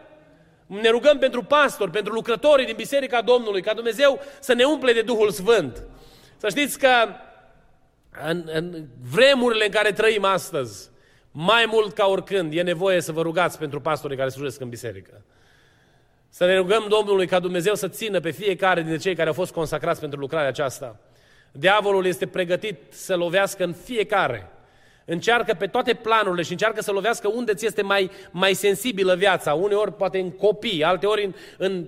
Ne 0.69 0.89
rugăm 0.89 1.19
pentru 1.19 1.43
pastori, 1.43 1.91
pentru 1.91 2.13
lucrătorii 2.13 2.67
din 2.67 2.77
Biserica 2.77 3.23
Domnului, 3.23 3.63
ca 3.63 3.75
Dumnezeu 3.75 4.21
să 4.41 4.53
ne 4.53 4.65
umple 4.65 4.93
de 4.93 5.03
Duhul 5.03 5.31
Sfânt. 5.31 5.83
Să 6.37 6.49
știți 6.49 6.79
că 6.79 6.89
în, 8.25 8.49
în 8.53 8.85
vremurile 9.11 9.65
în 9.65 9.71
care 9.71 9.93
trăim 9.93 10.25
astăzi, 10.25 10.91
mai 11.31 11.67
mult 11.71 11.95
ca 11.95 12.07
oricând, 12.07 12.53
e 12.55 12.63
nevoie 12.63 13.01
să 13.01 13.13
vă 13.13 13.23
rugați 13.23 13.59
pentru 13.59 13.81
pastorii 13.81 14.17
care 14.17 14.29
slujesc 14.29 14.61
în 14.61 14.69
biserică. 14.69 15.23
Să 16.29 16.47
ne 16.47 16.57
rugăm 16.57 16.87
Domnului 16.89 17.27
ca 17.27 17.39
Dumnezeu 17.39 17.75
să 17.75 17.89
țină 17.89 18.21
pe 18.21 18.31
fiecare 18.31 18.81
dintre 18.81 18.99
cei 18.99 19.15
care 19.15 19.29
au 19.29 19.35
fost 19.35 19.53
consacrați 19.53 20.01
pentru 20.01 20.19
lucrarea 20.19 20.49
aceasta. 20.49 20.97
Diavolul 21.53 22.07
este 22.07 22.27
pregătit 22.27 22.77
să 22.89 23.17
lovească 23.17 23.65
în 23.65 23.73
fiecare. 23.73 24.51
Încearcă 25.11 25.55
pe 25.59 25.67
toate 25.67 25.95
planurile 25.95 26.43
și 26.43 26.51
încearcă 26.51 26.83
să 26.83 26.93
lovească 26.93 27.29
unde 27.29 27.55
ți 27.55 27.67
este 27.67 27.83
mai, 27.83 28.11
mai 28.31 28.55
sensibilă 28.55 29.15
viața. 29.15 29.55
Uneori 29.55 29.93
poate 29.93 30.19
în 30.19 30.31
copii, 30.31 30.85
alteori 30.85 31.25
în, 31.25 31.35
în 31.57 31.87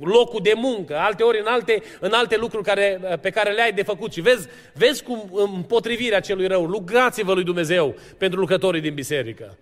locul 0.00 0.40
de 0.42 0.52
muncă, 0.56 0.96
alteori 0.96 1.40
în 1.40 1.46
alte, 1.46 1.82
în 2.00 2.12
alte 2.12 2.36
lucruri 2.36 2.64
care, 2.64 3.18
pe 3.20 3.30
care 3.30 3.52
le-ai 3.52 3.72
de 3.72 3.82
făcut. 3.82 4.12
Și 4.12 4.20
vezi, 4.20 4.48
vezi 4.74 5.02
cum 5.02 5.30
împotrivirea 5.32 6.20
celui 6.20 6.46
rău. 6.46 6.66
Rugați-vă 6.66 7.32
lui 7.32 7.44
Dumnezeu 7.44 7.94
pentru 8.18 8.40
lucrătorii 8.40 8.80
din 8.80 8.94
biserică. 8.94 9.58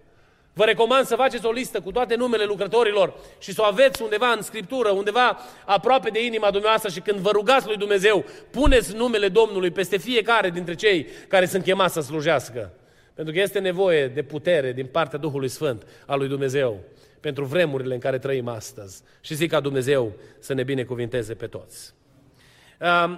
Vă 0.52 0.64
recomand 0.64 1.06
să 1.06 1.16
faceți 1.16 1.46
o 1.46 1.52
listă 1.52 1.80
cu 1.80 1.92
toate 1.92 2.14
numele 2.14 2.44
lucrătorilor 2.44 3.14
și 3.38 3.52
să 3.52 3.60
o 3.60 3.64
aveți 3.64 4.02
undeva 4.02 4.28
în 4.28 4.42
Scriptură, 4.42 4.90
undeva 4.90 5.38
aproape 5.64 6.10
de 6.10 6.24
inima 6.24 6.50
dumneavoastră 6.50 6.90
și 6.90 7.00
când 7.00 7.18
vă 7.18 7.30
rugați 7.30 7.66
lui 7.66 7.76
Dumnezeu, 7.76 8.24
puneți 8.50 8.96
numele 8.96 9.28
Domnului 9.28 9.70
peste 9.70 9.96
fiecare 9.96 10.50
dintre 10.50 10.74
cei 10.74 11.06
care 11.28 11.46
sunt 11.46 11.62
chemați 11.62 11.94
să 11.94 12.00
slujească. 12.00 12.72
Pentru 13.14 13.34
că 13.34 13.40
este 13.40 13.58
nevoie 13.58 14.08
de 14.08 14.22
putere 14.22 14.72
din 14.72 14.86
partea 14.86 15.18
Duhului 15.18 15.48
Sfânt 15.48 15.86
al 16.06 16.18
lui 16.18 16.28
Dumnezeu 16.28 16.80
pentru 17.20 17.44
vremurile 17.44 17.94
în 17.94 18.00
care 18.00 18.18
trăim 18.18 18.48
astăzi. 18.48 19.02
Și 19.20 19.34
zic 19.34 19.50
ca 19.50 19.60
Dumnezeu 19.60 20.12
să 20.38 20.54
ne 20.54 20.62
binecuvinteze 20.62 21.34
pe 21.34 21.46
toți. 21.46 21.94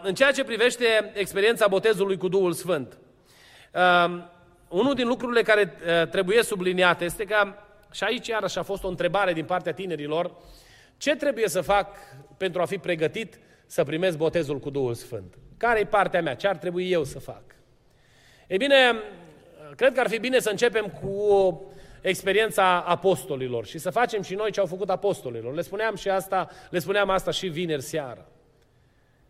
În 0.03 0.15
ceea 0.15 0.33
ce 0.33 0.45
privește 0.45 0.85
experiența 1.15 1.67
botezului 1.67 2.17
cu 2.17 2.29
Duhul 2.29 2.53
Sfânt, 2.53 2.99
unul 4.69 4.95
din 4.95 5.07
lucrurile 5.07 5.43
care 5.43 5.77
uh, 6.03 6.09
trebuie 6.09 6.43
subliniate 6.43 7.05
este 7.05 7.25
că, 7.25 7.55
și 7.93 8.05
aici 8.05 8.27
iarăși 8.27 8.59
a 8.59 8.63
fost 8.63 8.85
o 8.85 8.89
întrebare 8.89 9.33
din 9.33 9.45
partea 9.45 9.73
tinerilor, 9.73 10.37
ce 10.97 11.17
trebuie 11.17 11.49
să 11.49 11.61
fac 11.61 11.97
pentru 12.37 12.61
a 12.61 12.65
fi 12.65 12.79
pregătit 12.79 13.39
să 13.67 13.85
primesc 13.85 14.17
botezul 14.17 14.59
cu 14.59 14.71
Duhul 14.71 14.95
Sfânt? 14.95 15.35
Care 15.57 15.79
e 15.81 15.85
partea 15.85 16.23
mea? 16.23 16.35
Ce 16.35 16.49
ar 16.49 16.57
trebui 16.57 16.91
eu 16.91 17.05
să 17.05 17.19
fac? 17.19 17.43
Ei 18.47 18.57
bine, 18.57 18.77
cred 19.77 19.95
că 19.95 20.01
ar 20.01 20.09
fi 20.09 20.19
bine 20.19 20.39
să 20.39 20.51
începem 20.51 20.87
cu 20.87 21.63
experiența 22.01 22.81
apostolilor 22.81 23.67
și 23.67 23.79
să 23.79 23.91
facem 23.91 24.23
și 24.23 24.35
noi 24.35 24.51
ce 24.51 24.61
au 24.61 24.67
făcut 24.67 24.91
apostolilor. 24.91 25.55
Le 25.55 25.63
spuneam 25.63 25.97
și 25.97 26.09
asta, 26.09 26.51
le 26.71 26.79
spuneam 26.79 27.11
asta 27.11 27.31
și 27.31 27.47
vineri 27.47 27.83
seara. 27.83 28.27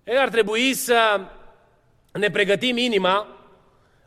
Ei, 0.05 0.19
ar 0.19 0.29
trebui 0.29 0.75
să 0.75 1.21
ne 2.13 2.31
pregătim 2.31 2.77
inima 2.77 3.35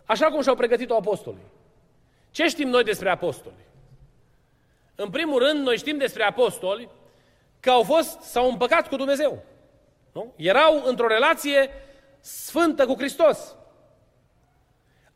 Așa 0.08 0.32
cum 0.32 0.42
și-au 0.42 0.56
pregătit-o 0.56 0.96
apostolii. 0.96 1.52
Ce 2.32 2.48
știm 2.48 2.70
noi 2.70 2.84
despre 2.84 3.10
apostoli? 3.10 3.66
În 4.96 5.10
primul 5.10 5.40
rând, 5.40 5.66
noi 5.66 5.78
știm 5.78 5.98
despre 5.98 6.24
apostoli 6.24 6.90
că 7.60 7.70
au 7.70 7.84
fost, 7.84 8.22
s-au 8.22 8.50
împăcat 8.50 8.88
cu 8.88 8.96
Dumnezeu. 8.96 9.44
Nu? 10.12 10.34
Erau 10.36 10.84
într-o 10.86 11.08
relație 11.08 11.70
sfântă 12.20 12.86
cu 12.86 12.96
Hristos. 12.98 13.56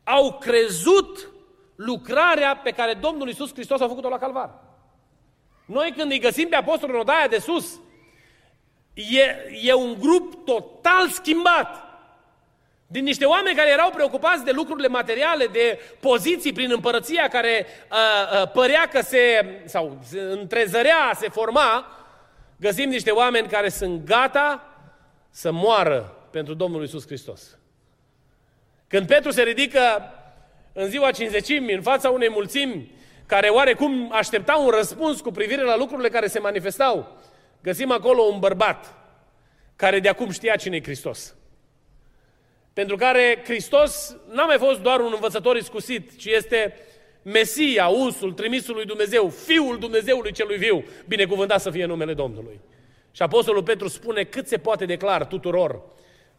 Au 0.04 0.38
crezut 0.38 1.28
lucrarea 1.74 2.56
pe 2.56 2.70
care 2.70 2.94
Domnul 2.94 3.28
Iisus 3.28 3.52
Hristos 3.52 3.80
a 3.80 3.88
făcut-o 3.88 4.08
la 4.08 4.18
Calvar. 4.18 4.50
Noi 5.64 5.94
când 5.96 6.10
îi 6.10 6.20
găsim 6.20 6.48
pe 6.48 6.56
apostolul 6.56 6.94
în 6.94 7.00
odaia 7.00 7.26
de 7.28 7.38
sus, 7.38 7.80
e, 8.94 9.22
e 9.62 9.72
un 9.72 9.96
grup 10.00 10.44
total 10.44 11.08
schimbat. 11.08 11.90
Din 12.86 13.04
niște 13.04 13.24
oameni 13.24 13.56
care 13.56 13.70
erau 13.70 13.90
preocupați 13.90 14.44
de 14.44 14.50
lucrurile 14.50 14.88
materiale, 14.88 15.46
de 15.46 15.78
poziții 16.00 16.52
prin 16.52 16.70
împărăția 16.70 17.28
care 17.28 17.66
uh, 17.90 18.42
uh, 18.42 18.50
părea 18.50 18.88
că 18.88 19.00
se, 19.00 19.46
sau 19.64 19.98
se 20.02 20.20
întrezărea, 20.20 21.12
se 21.14 21.28
forma, 21.28 21.86
găsim 22.56 22.88
niște 22.88 23.10
oameni 23.10 23.48
care 23.48 23.68
sunt 23.68 24.04
gata 24.04 24.66
să 25.30 25.52
moară 25.52 26.16
pentru 26.30 26.54
Domnul 26.54 26.82
Isus 26.82 27.06
Hristos. 27.06 27.58
Când 28.92 29.06
Petru 29.06 29.30
se 29.30 29.42
ridică 29.42 30.12
în 30.72 30.88
ziua 30.88 31.10
cinzecimii, 31.10 31.74
în 31.74 31.82
fața 31.82 32.10
unei 32.10 32.30
mulțimi, 32.30 32.90
care 33.26 33.48
oarecum 33.48 34.10
așteptau 34.12 34.64
un 34.64 34.70
răspuns 34.70 35.20
cu 35.20 35.30
privire 35.30 35.62
la 35.62 35.76
lucrurile 35.76 36.08
care 36.08 36.26
se 36.26 36.38
manifestau, 36.38 37.20
găsim 37.62 37.90
acolo 37.90 38.22
un 38.22 38.38
bărbat 38.38 38.94
care 39.76 40.00
de 40.00 40.08
acum 40.08 40.30
știa 40.30 40.56
cine 40.56 40.76
e 40.76 40.82
Hristos 40.82 41.34
pentru 42.72 42.96
care 42.96 43.42
Hristos 43.44 44.16
n-a 44.30 44.44
mai 44.44 44.58
fost 44.58 44.80
doar 44.80 45.00
un 45.00 45.10
învățător 45.14 45.56
iscusit, 45.56 46.16
ci 46.16 46.24
este 46.24 46.74
Mesia, 47.22 47.86
unsul, 47.86 48.32
trimisul 48.32 48.74
lui 48.74 48.84
Dumnezeu, 48.84 49.28
Fiul 49.28 49.78
Dumnezeului 49.78 50.32
celui 50.32 50.56
viu, 50.56 50.84
binecuvântat 51.06 51.60
să 51.60 51.70
fie 51.70 51.84
numele 51.84 52.14
Domnului. 52.14 52.60
Și 53.10 53.22
Apostolul 53.22 53.62
Petru 53.62 53.88
spune 53.88 54.22
cât 54.24 54.48
se 54.48 54.58
poate 54.58 54.84
declar 54.84 55.26
tuturor 55.26 55.82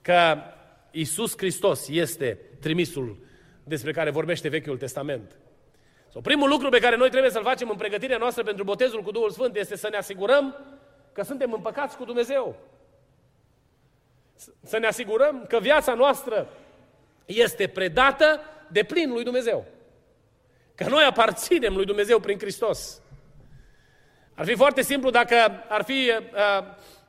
că 0.02 0.38
Isus 0.96 1.38
Hristos 1.38 1.88
este 1.88 2.40
trimisul 2.60 3.18
despre 3.64 3.92
care 3.92 4.10
vorbește 4.10 4.48
Vechiul 4.48 4.78
Testament. 4.78 5.38
So, 6.12 6.22
primul 6.22 6.50
lucru 6.50 6.70
pe 6.70 6.80
care 6.80 6.96
noi 6.96 7.10
trebuie 7.10 7.32
să-l 7.32 7.44
facem 7.44 7.70
în 7.70 7.76
pregătirea 7.76 8.18
noastră 8.18 8.44
pentru 8.44 8.64
botezul 8.64 9.02
cu 9.02 9.12
Duhul 9.12 9.30
Sfânt 9.30 9.56
este 9.56 9.76
să 9.76 9.88
ne 9.92 9.98
asigurăm 9.98 10.56
că 11.12 11.24
suntem 11.24 11.54
împăcați 11.54 11.98
cu 11.98 12.06
Dumnezeu. 12.06 12.56
Să 14.64 14.78
ne 14.78 14.88
asigurăm 14.88 15.46
că 15.48 15.60
viața 15.60 15.94
noastră 15.94 16.50
este 17.26 17.68
predată 17.68 18.40
de 18.68 18.84
plin 18.84 19.12
lui 19.12 19.24
Dumnezeu. 19.24 19.66
Că 20.76 20.90
noi 20.90 21.04
aparținem 21.04 21.76
lui 21.76 21.86
Dumnezeu 21.86 22.20
prin 22.20 22.38
Hristos. 22.38 23.02
Ar 24.34 24.46
fi 24.46 24.56
foarte 24.56 24.82
simplu 24.82 25.10
dacă 25.10 25.36
ar 25.68 25.84
fi 25.84 26.12
uh, 26.12 26.66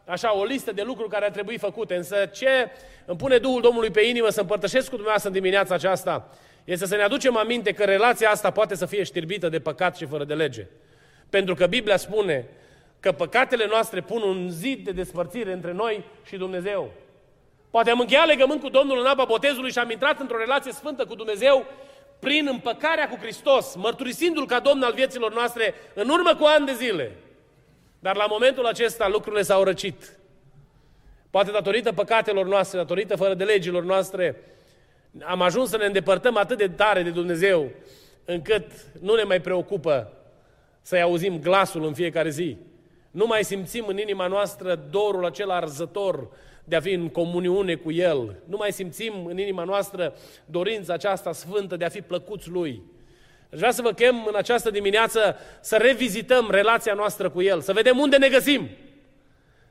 așa 0.06 0.36
o 0.36 0.44
listă 0.44 0.72
de 0.72 0.82
lucruri 0.82 1.08
care 1.08 1.24
ar 1.24 1.30
trebui 1.30 1.58
făcute, 1.58 1.94
însă 1.94 2.26
ce 2.32 2.70
îmi 3.04 3.18
pune 3.18 3.38
Duhul 3.38 3.60
Domnului 3.60 3.90
pe 3.90 4.00
inimă 4.00 4.28
să 4.28 4.40
împărtășesc 4.40 4.84
cu 4.84 4.90
dumneavoastră 4.90 5.28
în 5.30 5.36
dimineața 5.36 5.74
aceasta 5.74 6.28
este 6.64 6.86
să 6.86 6.96
ne 6.96 7.02
aducem 7.02 7.36
aminte 7.36 7.72
că 7.72 7.84
relația 7.84 8.30
asta 8.30 8.50
poate 8.50 8.74
să 8.74 8.86
fie 8.86 9.02
știrbită 9.02 9.48
de 9.48 9.60
păcat 9.60 9.96
și 9.96 10.06
fără 10.06 10.24
de 10.24 10.34
lege. 10.34 10.66
Pentru 11.30 11.54
că 11.54 11.66
Biblia 11.66 11.96
spune 11.96 12.46
că 13.00 13.12
păcatele 13.12 13.66
noastre 13.66 14.00
pun 14.00 14.22
un 14.22 14.50
zid 14.50 14.84
de 14.84 14.90
despărțire 14.90 15.52
între 15.52 15.72
noi 15.72 16.04
și 16.26 16.36
Dumnezeu. 16.36 16.90
Poate 17.70 17.90
am 17.90 18.00
încheiat 18.00 18.26
legământ 18.26 18.60
cu 18.60 18.68
Domnul 18.68 18.98
în 18.98 19.06
apa 19.06 19.24
botezului 19.24 19.70
și 19.70 19.78
am 19.78 19.90
intrat 19.90 20.20
într-o 20.20 20.38
relație 20.38 20.72
sfântă 20.72 21.04
cu 21.04 21.14
Dumnezeu 21.14 21.66
prin 22.18 22.48
împăcarea 22.50 23.08
cu 23.08 23.16
Hristos, 23.16 23.74
mărturisindu-L 23.74 24.46
ca 24.46 24.58
Domn 24.60 24.82
al 24.82 24.92
vieților 24.92 25.34
noastre 25.34 25.74
în 25.94 26.08
urmă 26.08 26.34
cu 26.34 26.44
ani 26.44 26.66
de 26.66 26.72
zile. 26.72 27.12
Dar 28.04 28.16
la 28.16 28.26
momentul 28.26 28.66
acesta 28.66 29.08
lucrurile 29.08 29.42
s-au 29.42 29.62
răcit. 29.62 30.18
Poate 31.30 31.50
datorită 31.50 31.92
păcatelor 31.92 32.46
noastre, 32.46 32.78
datorită 32.78 33.16
fără 33.16 33.34
de 33.34 33.44
legilor 33.44 33.84
noastre, 33.84 34.36
am 35.22 35.42
ajuns 35.42 35.68
să 35.68 35.76
ne 35.76 35.84
îndepărtăm 35.84 36.36
atât 36.36 36.58
de 36.58 36.68
tare 36.68 37.02
de 37.02 37.10
Dumnezeu, 37.10 37.70
încât 38.24 38.70
nu 39.00 39.14
ne 39.14 39.22
mai 39.22 39.40
preocupă 39.40 40.12
să-i 40.82 41.00
auzim 41.00 41.40
glasul 41.40 41.84
în 41.84 41.94
fiecare 41.94 42.30
zi. 42.30 42.56
Nu 43.10 43.26
mai 43.26 43.44
simțim 43.44 43.84
în 43.86 43.98
inima 43.98 44.26
noastră 44.26 44.74
dorul 44.90 45.24
acela 45.24 45.56
arzător 45.56 46.28
de 46.64 46.76
a 46.76 46.80
fi 46.80 46.92
în 46.92 47.08
comuniune 47.08 47.74
cu 47.74 47.92
El. 47.92 48.36
Nu 48.48 48.56
mai 48.56 48.72
simțim 48.72 49.26
în 49.26 49.38
inima 49.38 49.64
noastră 49.64 50.14
dorința 50.46 50.92
aceasta 50.92 51.32
sfântă 51.32 51.76
de 51.76 51.84
a 51.84 51.88
fi 51.88 52.00
plăcuți 52.00 52.48
Lui. 52.48 52.82
Aș 53.52 53.58
vrea 53.58 53.70
să 53.70 53.82
vă 53.82 53.92
chem 53.92 54.26
în 54.26 54.34
această 54.34 54.70
dimineață 54.70 55.36
să 55.60 55.76
revizităm 55.76 56.50
relația 56.50 56.94
noastră 56.94 57.30
cu 57.30 57.42
El, 57.42 57.60
să 57.60 57.72
vedem 57.72 57.98
unde 57.98 58.16
ne 58.16 58.28
găsim. 58.28 58.68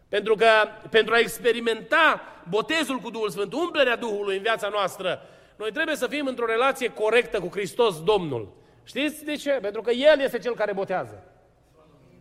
Pentru 0.09 0.35
că 0.35 0.47
pentru 0.89 1.13
a 1.13 1.19
experimenta 1.19 2.21
botezul 2.49 2.97
cu 2.97 3.09
Duhul 3.09 3.29
Sfânt, 3.29 3.53
umplerea 3.53 3.95
Duhului 3.95 4.35
în 4.35 4.41
viața 4.41 4.67
noastră, 4.67 5.21
noi 5.55 5.71
trebuie 5.71 5.95
să 5.95 6.07
fim 6.07 6.25
într-o 6.25 6.45
relație 6.45 6.89
corectă 6.89 7.39
cu 7.39 7.49
Hristos 7.51 8.03
Domnul. 8.03 8.53
Știți 8.83 9.25
de 9.25 9.35
ce? 9.35 9.49
Pentru 9.49 9.81
că 9.81 9.91
El 9.91 10.19
este 10.19 10.39
Cel 10.39 10.55
care 10.55 10.73
botează. 10.73 11.23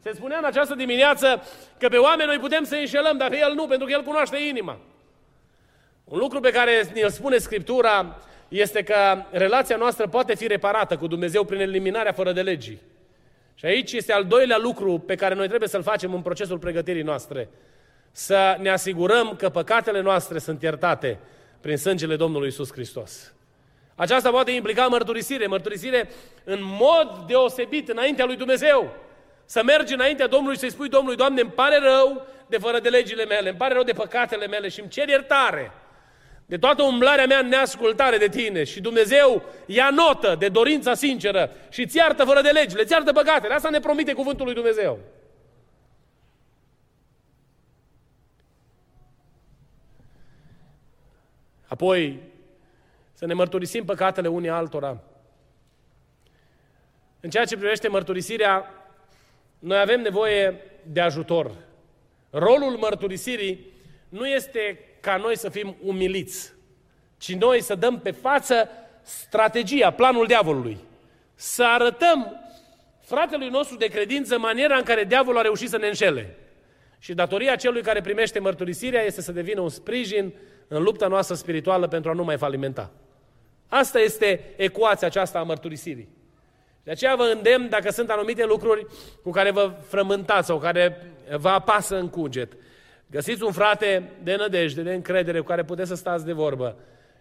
Se 0.03 0.13
spunea 0.15 0.39
în 0.39 0.45
această 0.45 0.75
dimineață 0.75 1.43
că 1.79 1.89
pe 1.89 1.97
oameni 1.97 2.29
noi 2.29 2.39
putem 2.39 2.65
să 2.65 2.75
înșelăm, 2.75 3.17
dar 3.17 3.29
pe 3.29 3.39
El 3.39 3.55
nu, 3.55 3.67
pentru 3.67 3.87
că 3.87 3.93
El 3.93 4.03
cunoaște 4.03 4.37
inima. 4.37 4.79
Un 6.05 6.19
lucru 6.19 6.41
pe 6.41 6.51
care 6.51 6.91
ne-l 6.95 7.11
spune 7.11 7.39
Scriptura 7.39 8.19
este 8.53 8.83
că 8.83 9.25
relația 9.31 9.77
noastră 9.77 10.07
poate 10.09 10.35
fi 10.35 10.47
reparată 10.47 10.97
cu 10.97 11.07
Dumnezeu 11.07 11.45
prin 11.45 11.61
eliminarea 11.61 12.13
fără 12.13 12.33
de 12.33 12.43
legii. 12.43 12.81
Și 13.55 13.65
aici 13.67 13.93
este 13.93 14.13
al 14.13 14.25
doilea 14.25 14.59
lucru 14.59 14.99
pe 14.99 15.15
care 15.15 15.35
noi 15.35 15.49
trebuie 15.49 15.69
să-l 15.69 15.83
facem 15.83 16.15
în 16.15 16.23
procesul 16.23 16.59
pregătirii 16.59 17.03
noastre. 17.03 17.49
Să 18.11 18.57
ne 18.61 18.71
asigurăm 18.71 19.35
că 19.37 19.49
păcatele 19.49 20.01
noastre 20.01 20.39
sunt 20.39 20.63
iertate 20.63 21.19
prin 21.61 21.77
sângele 21.77 22.17
Domnului 22.17 22.49
Isus 22.49 22.73
Hristos. 22.73 23.33
Aceasta 23.95 24.31
poate 24.31 24.51
implica 24.51 24.87
mărturisire, 24.87 25.47
mărturisire 25.47 26.09
în 26.45 26.59
mod 26.63 27.25
deosebit 27.27 27.89
înaintea 27.89 28.25
lui 28.25 28.37
Dumnezeu. 28.37 28.97
Să 29.45 29.63
mergi 29.65 29.95
înaintea 29.95 30.27
Domnului 30.27 30.55
și 30.55 30.61
să-i 30.61 30.71
spui 30.71 30.89
Domnului, 30.89 31.17
Doamne, 31.17 31.41
îmi 31.41 31.51
pare 31.51 31.79
rău 31.79 32.27
de 32.47 32.59
fără 32.59 32.81
de 32.81 32.89
legile 32.89 33.25
mele, 33.25 33.49
îmi 33.49 33.59
pare 33.59 33.75
rău 33.75 33.83
de 33.83 33.93
păcatele 33.93 34.47
mele 34.47 34.69
și 34.69 34.81
îmi 34.81 34.89
cer 34.89 35.09
iertare 35.09 35.73
de 36.53 36.59
toată 36.59 36.83
umblarea 36.83 37.27
mea 37.27 37.39
în 37.39 37.49
neascultare 37.49 38.17
de 38.17 38.29
tine 38.29 38.65
și 38.65 38.81
Dumnezeu 38.81 39.43
ia 39.67 39.91
notă 39.91 40.37
de 40.39 40.49
dorința 40.49 40.95
sinceră 40.95 41.51
și 41.71 41.83
îți 41.83 41.97
iartă 41.97 42.25
fără 42.25 42.41
de 42.41 42.51
legi, 42.51 42.77
le 42.77 42.85
iartă 42.91 43.13
păcatele. 43.13 43.55
Asta 43.55 43.71
ne 43.71 43.81
promite 43.81 44.13
cuvântul 44.13 44.45
lui 44.45 44.55
Dumnezeu. 44.55 44.99
Apoi, 51.67 52.21
să 53.13 53.27
ne 53.27 53.35
mărturisim 53.35 53.85
păcatele 53.85 54.29
unii 54.29 54.49
altora. 54.49 55.01
În 57.21 57.31
ceea 57.31 57.45
ce 57.45 57.57
privește 57.57 57.89
mărturisirea, 57.89 58.71
noi 59.59 59.79
avem 59.79 60.01
nevoie 60.01 60.61
de 60.83 61.01
ajutor. 61.01 61.55
Rolul 62.31 62.77
mărturisirii 62.77 63.67
nu 64.09 64.27
este 64.27 64.79
ca 65.03 65.17
noi 65.17 65.39
să 65.39 65.49
fim 65.49 65.77
umiliți, 65.85 66.53
ci 67.19 67.35
noi 67.35 67.63
să 67.63 67.75
dăm 67.75 68.01
pe 68.01 68.11
față 68.11 68.69
strategia, 69.03 69.91
planul 69.91 70.27
diavolului. 70.27 70.79
Să 71.35 71.65
arătăm 71.65 72.37
fratelui 73.01 73.49
nostru 73.49 73.77
de 73.77 73.87
credință 73.87 74.39
maniera 74.39 74.77
în 74.77 74.83
care 74.83 75.05
diavolul 75.05 75.39
a 75.39 75.43
reușit 75.43 75.69
să 75.69 75.77
ne 75.77 75.87
înșele. 75.87 76.37
Și 76.99 77.15
datoria 77.15 77.57
celui 77.57 77.83
care 77.83 78.01
primește 78.01 78.39
mărturisirea 78.39 79.03
este 79.03 79.21
să 79.21 79.33
devină 79.33 79.61
un 79.61 79.69
sprijin 79.69 80.33
în 80.69 80.83
lupta 80.83 81.07
noastră 81.07 81.35
spirituală 81.35 81.89
pentru 81.89 82.11
a 82.11 82.15
nu 82.15 82.25
mai 82.25 82.37
falimenta. 82.37 82.91
Asta 83.69 84.01
este 84.01 84.41
ecuația 84.57 85.07
aceasta 85.07 85.39
a 85.39 85.43
mărturisirii. 85.43 86.09
De 86.83 86.91
aceea 86.91 87.15
vă 87.15 87.23
îndemn, 87.23 87.69
dacă 87.69 87.91
sunt 87.91 88.11
anumite 88.11 88.45
lucruri 88.45 88.87
cu 89.23 89.31
care 89.31 89.51
vă 89.51 89.73
frământați 89.89 90.47
sau 90.47 90.59
care 90.59 91.13
vă 91.37 91.49
apasă 91.49 91.99
în 91.99 92.09
cuget, 92.09 92.53
Găsiți 93.13 93.43
un 93.43 93.53
frate 93.53 94.11
de 94.23 94.37
nădejde, 94.37 94.83
de 94.83 94.95
încredere, 94.95 95.39
cu 95.39 95.47
care 95.47 95.65
puteți 95.65 95.89
să 95.89 95.95
stați 95.95 96.25
de 96.25 96.33
vorbă 96.33 96.77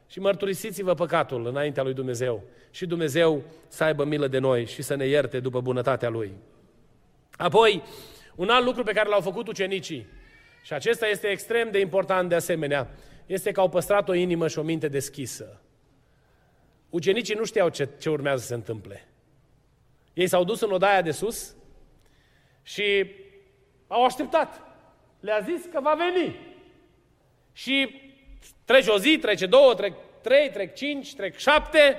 și 0.07 0.19
mărturisiți-vă 0.19 0.93
păcatul 0.93 1.47
înaintea 1.47 1.83
lui 1.83 1.93
Dumnezeu 1.93 2.43
și 2.69 2.85
Dumnezeu 2.85 3.43
să 3.67 3.83
aibă 3.83 4.03
milă 4.05 4.27
de 4.27 4.37
noi 4.37 4.65
și 4.65 4.81
să 4.81 4.95
ne 4.95 5.05
ierte 5.05 5.39
după 5.39 5.61
bunătatea 5.61 6.09
Lui. 6.09 6.31
Apoi, 7.31 7.83
un 8.35 8.49
alt 8.49 8.65
lucru 8.65 8.83
pe 8.83 8.91
care 8.91 9.09
l-au 9.09 9.21
făcut 9.21 9.47
ucenicii, 9.47 10.07
și 10.63 10.73
acesta 10.73 11.07
este 11.07 11.27
extrem 11.27 11.71
de 11.71 11.79
important 11.79 12.29
de 12.29 12.35
asemenea, 12.35 12.89
este 13.25 13.51
că 13.51 13.59
au 13.59 13.69
păstrat 13.69 14.09
o 14.09 14.13
inimă 14.13 14.47
și 14.47 14.59
o 14.59 14.63
minte 14.63 14.87
deschisă. 14.87 15.61
Ucenicii 16.89 17.35
nu 17.35 17.45
știau 17.45 17.69
ce, 17.69 17.89
ce 17.99 18.09
urmează 18.09 18.41
să 18.41 18.47
se 18.47 18.53
întâmple. 18.53 19.07
Ei 20.13 20.27
s-au 20.27 20.43
dus 20.43 20.61
în 20.61 20.71
odaia 20.71 21.01
de 21.01 21.11
sus 21.11 21.55
și 22.63 23.11
au 23.87 24.03
așteptat. 24.03 24.70
Le-a 25.21 25.39
zis 25.39 25.61
că 25.71 25.79
va 25.81 25.93
veni. 25.93 26.35
Și 27.53 28.01
trece 28.65 28.89
o 28.89 28.97
zi, 28.97 29.17
trece 29.17 29.45
două, 29.45 29.73
trec 29.73 29.93
trei, 30.21 30.49
trec 30.49 30.75
cinci, 30.75 31.15
trec 31.15 31.37
șapte. 31.37 31.97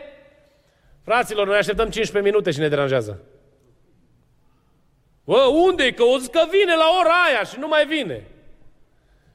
Fraților, 1.05 1.47
noi 1.47 1.57
așteptăm 1.57 1.91
15 1.91 2.31
minute 2.31 2.51
și 2.51 2.59
ne 2.59 2.69
deranjează. 2.69 3.23
Bă, 5.25 5.41
unde 5.41 5.93
Că 5.93 6.03
o 6.03 6.17
că 6.31 6.45
vine 6.51 6.75
la 6.75 6.87
ora 7.01 7.23
aia 7.29 7.43
și 7.43 7.59
nu 7.59 7.69
mai 7.69 7.87
vine. 7.87 8.27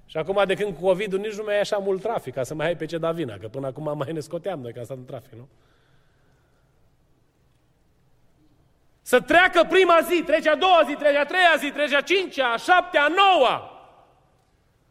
Și 0.05 0.17
acum, 0.17 0.43
de 0.45 0.53
când 0.53 0.75
cu 0.75 0.81
COVID-ul, 0.81 1.19
nici 1.19 1.33
nu 1.33 1.43
mai 1.43 1.55
e 1.55 1.59
așa 1.59 1.77
mult 1.77 2.01
trafic, 2.01 2.33
ca 2.33 2.43
să 2.43 2.53
mai 2.53 2.65
ai 2.65 2.75
pe 2.75 2.85
ce 2.85 2.97
da 2.97 3.11
vina, 3.11 3.37
că 3.37 3.47
până 3.47 3.67
acum 3.67 3.97
mai 3.97 4.13
ne 4.13 4.19
scoteam 4.19 4.59
noi 4.59 4.73
ca 4.73 4.83
să 4.83 4.93
în 4.93 5.05
trafic, 5.05 5.33
nu? 5.33 5.47
Să 9.01 9.21
treacă 9.21 9.65
prima 9.69 9.99
zi, 10.01 10.23
trece 10.23 10.49
a 10.49 10.55
doua 10.55 10.83
zi, 10.87 10.93
trece 10.93 11.17
a 11.17 11.25
treia 11.25 11.55
zi, 11.57 11.71
trece 11.71 11.95
a 11.95 12.01
cincea, 12.01 12.47
a 12.47 12.57
șaptea, 12.57 13.03
a 13.03 13.07
noua. 13.07 13.76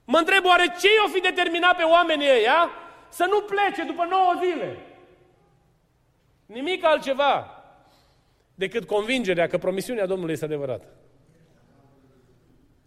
Mă 0.07 0.19
întreb 0.19 0.45
oare 0.45 0.75
ce 0.81 0.89
i-o 0.89 1.09
fi 1.13 1.21
determinat 1.21 1.77
pe 1.77 1.83
oamenii 1.83 2.29
ăia 2.29 2.71
să 3.09 3.27
nu 3.31 3.41
plece 3.41 3.85
după 3.85 4.07
9 4.11 4.35
zile? 4.45 4.77
Nimic 6.47 6.85
altceva 6.85 7.63
decât 8.55 8.87
convingerea 8.87 9.47
că 9.47 9.59
promisiunea 9.59 10.07
Domnului 10.07 10.33
este 10.33 10.45
adevărată. 10.45 10.87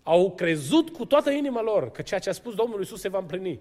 Au 0.03 0.31
crezut 0.31 0.89
cu 0.89 1.05
toată 1.05 1.29
inima 1.29 1.61
lor 1.61 1.91
că 1.91 2.01
ceea 2.01 2.19
ce 2.19 2.29
a 2.29 2.33
spus 2.33 2.55
Domnul 2.55 2.81
Isus 2.81 2.99
se 2.99 3.09
va 3.09 3.17
împlini. 3.17 3.59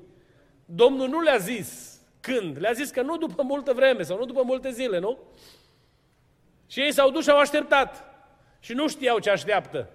Domnul 0.65 1.09
nu 1.09 1.21
le-a 1.21 1.37
zis 1.37 2.01
când, 2.21 2.57
le-a 2.61 2.73
zis 2.73 2.91
că 2.91 3.03
nu 3.03 3.17
după 3.17 3.43
multă 3.43 3.73
vreme 3.73 4.03
sau 4.03 4.19
nu 4.19 4.25
după 4.25 4.43
multe 4.43 4.71
zile, 4.71 4.99
nu? 4.99 5.19
Și 6.67 6.81
ei 6.81 6.93
s-au 6.93 7.11
dus 7.11 7.23
și 7.23 7.31
au 7.31 7.39
așteptat. 7.39 8.05
Și 8.61 8.73
nu 8.73 8.89
știau 8.89 9.19
ce 9.19 9.31
așteaptă. 9.31 9.91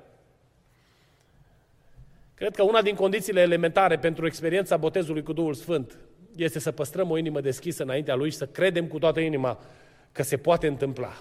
Cred 2.35 2.55
că 2.55 2.63
una 2.63 2.81
din 2.81 2.95
condițiile 2.95 3.41
elementare 3.41 3.97
pentru 3.97 4.25
experiența 4.25 4.77
botezului 4.77 5.23
cu 5.23 5.33
Duhul 5.33 5.53
Sfânt 5.53 5.97
este 6.35 6.59
să 6.59 6.71
păstrăm 6.71 7.09
o 7.09 7.17
inimă 7.17 7.41
deschisă 7.41 7.83
înaintea 7.83 8.15
Lui 8.15 8.29
și 8.29 8.37
să 8.37 8.45
credem 8.45 8.87
cu 8.87 8.99
toată 8.99 9.19
inima 9.19 9.59
că 10.11 10.23
se 10.23 10.37
poate 10.37 10.67
întâmpla. 10.67 11.13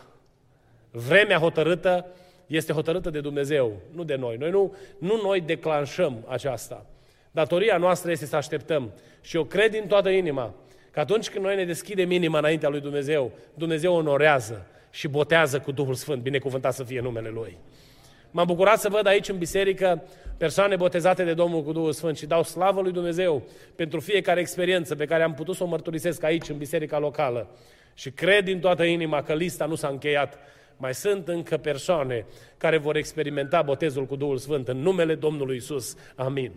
Vremea 0.91 1.39
hotărâtă 1.39 2.07
este 2.47 2.73
hotărâtă 2.73 3.11
de 3.11 3.21
Dumnezeu, 3.21 3.81
nu 3.91 4.05
de 4.05 4.15
noi. 4.15 4.37
Noi 4.37 4.51
nu, 4.51 4.75
nu 4.99 5.21
noi 5.23 5.41
declanșăm 5.41 6.25
aceasta. 6.29 6.87
Datoria 7.31 7.77
noastră 7.77 8.11
este 8.11 8.27
să 8.27 8.37
așteptăm. 8.37 8.93
Și 9.21 9.37
eu 9.37 9.45
cred 9.45 9.71
din 9.71 9.87
toată 9.87 10.09
inima 10.09 10.55
că 10.91 11.01
atunci 11.01 11.31
când 11.31 11.45
noi 11.45 11.57
ne 11.57 11.65
deschidem 11.65 12.11
inima 12.11 12.39
înaintea 12.39 12.69
lui 12.69 12.81
Dumnezeu, 12.81 13.33
Dumnezeu 13.55 13.95
onorează 13.95 14.67
și 14.91 15.09
botează 15.09 15.61
cu 15.61 15.73
Duhul 15.73 15.95
Sfânt, 15.95 16.23
binecuvântat 16.23 16.75
să 16.75 16.85
fie 16.85 17.01
numele 17.01 17.29
Lui. 17.29 17.59
M-am 18.35 18.47
bucurat 18.47 18.81
să 18.81 18.89
văd 18.89 19.07
aici 19.07 19.29
în 19.29 19.39
biserică 19.39 20.03
persoane 20.37 20.77
botezate 20.77 21.25
de 21.25 21.35
Domnul 21.35 21.63
cu 21.63 21.73
Duhul 21.73 21.93
Sfânt 21.93 22.17
și 22.17 22.27
dau 22.27 22.43
slavă 22.43 22.81
lui 22.81 22.93
Dumnezeu 22.93 23.43
pentru 23.77 24.01
fiecare 24.01 24.41
experiență 24.41 24.95
pe 24.95 25.05
care 25.05 25.23
am 25.23 25.35
putut 25.35 25.57
să 25.57 25.63
o 25.63 25.67
mărturisesc 25.67 26.23
aici 26.23 26.49
în 26.49 26.57
biserica 26.57 26.99
locală. 26.99 27.51
Și 27.95 28.11
cred 28.11 28.45
din 28.45 28.61
toată 28.61 28.83
inima 28.83 29.23
că 29.23 29.35
lista 29.35 29.67
nu 29.67 29.75
s-a 29.75 29.89
încheiat. 29.89 30.39
Mai 30.77 30.95
sunt 30.95 31.29
încă 31.29 31.57
persoane 31.57 32.27
care 32.57 32.77
vor 32.77 32.97
experimenta 32.97 33.63
botezul 33.63 34.07
cu 34.07 34.17
Duhul 34.17 34.39
Sfânt 34.39 34.69
în 34.69 34.77
numele 34.77 35.15
Domnului 35.15 35.57
Isus. 35.57 35.97
Amin. 36.15 36.53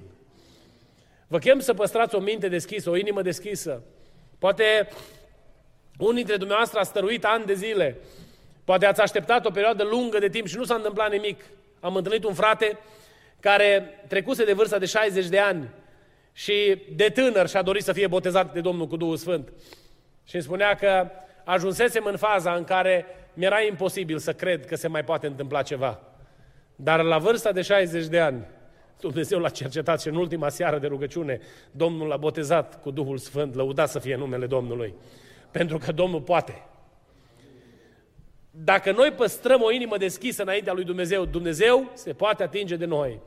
Vă 1.28 1.38
chem 1.38 1.60
să 1.60 1.74
păstrați 1.74 2.16
o 2.16 2.20
minte 2.20 2.48
deschisă, 2.48 2.90
o 2.90 2.98
inimă 2.98 3.22
deschisă. 3.22 3.84
Poate 4.40 4.88
unii 5.98 6.16
dintre 6.16 6.38
dumneavoastră 6.38 6.80
a 6.80 6.84
stăruit 6.84 7.26
ani 7.26 7.46
de 7.46 7.54
zile. 7.54 7.98
Poate 8.64 8.86
ați 8.86 9.02
așteptat 9.02 9.46
o 9.46 9.52
perioadă 9.52 9.84
lungă 9.84 10.20
de 10.20 10.30
timp 10.30 10.48
și 10.48 10.58
nu 10.58 10.64
s-a 10.64 10.76
întâmplat 10.76 11.12
nimic. 11.12 11.44
Am 11.86 11.96
întâlnit 11.96 12.24
un 12.24 12.34
frate 12.34 12.78
care 13.40 13.90
trecuse 14.08 14.46
de 14.46 14.54
vârsta 14.54 14.78
de 14.78 14.86
60 14.86 15.28
de 15.28 15.40
ani 15.40 15.70
și 16.34 16.82
de 16.96 17.10
tânăr 17.10 17.48
și-a 17.48 17.62
dorit 17.62 17.84
să 17.84 17.94
fie 17.94 18.08
botezat 18.08 18.54
de 18.54 18.62
Domnul 18.62 18.88
cu 18.88 18.96
Duhul 18.96 19.18
Sfânt. 19.18 19.54
Și 20.24 20.36
îmi 20.36 20.44
spunea 20.44 20.76
că 20.76 21.10
ajunsesem 21.44 22.06
în 22.06 22.18
faza 22.18 22.54
în 22.54 22.64
care 22.64 23.06
mi-era 23.34 23.62
imposibil 23.62 24.18
să 24.18 24.34
cred 24.34 24.66
că 24.66 24.76
se 24.76 24.88
mai 24.88 25.04
poate 25.04 25.28
întâmpla 25.28 25.62
ceva. 25.62 26.00
Dar 26.76 27.02
la 27.02 27.18
vârsta 27.18 27.52
de 27.52 27.62
60 27.62 28.06
de 28.06 28.20
ani, 28.20 28.46
Dumnezeu 29.00 29.40
l-a 29.40 29.50
cercetat 29.50 30.02
și 30.02 30.08
în 30.08 30.16
ultima 30.16 30.50
seară 30.50 30.80
de 30.80 30.88
rugăciune, 30.88 31.40
Domnul 31.72 32.08
l-a 32.08 32.18
botezat 32.18 32.82
cu 32.82 32.92
Duhul 32.92 33.18
Sfânt, 33.18 33.56
lăudat 33.56 33.90
să 33.90 34.00
fie 34.00 34.16
numele 34.16 34.46
Domnului. 34.46 34.94
Pentru 35.52 35.78
că 35.78 35.92
Domnul 35.92 36.22
poate. 36.22 36.64
Dacă 38.58 38.92
noi 38.92 39.12
păstrăm 39.12 39.62
o 39.62 39.72
inimă 39.72 39.98
deschisă 39.98 40.42
înaintea 40.42 40.74
lui 40.74 40.84
Dumnezeu, 40.84 41.26
Dumnezeu 41.26 41.92
se 41.94 42.14
poate 42.14 42.44
atinge 42.44 42.76
de 42.76 42.86
noi. 42.86 43.20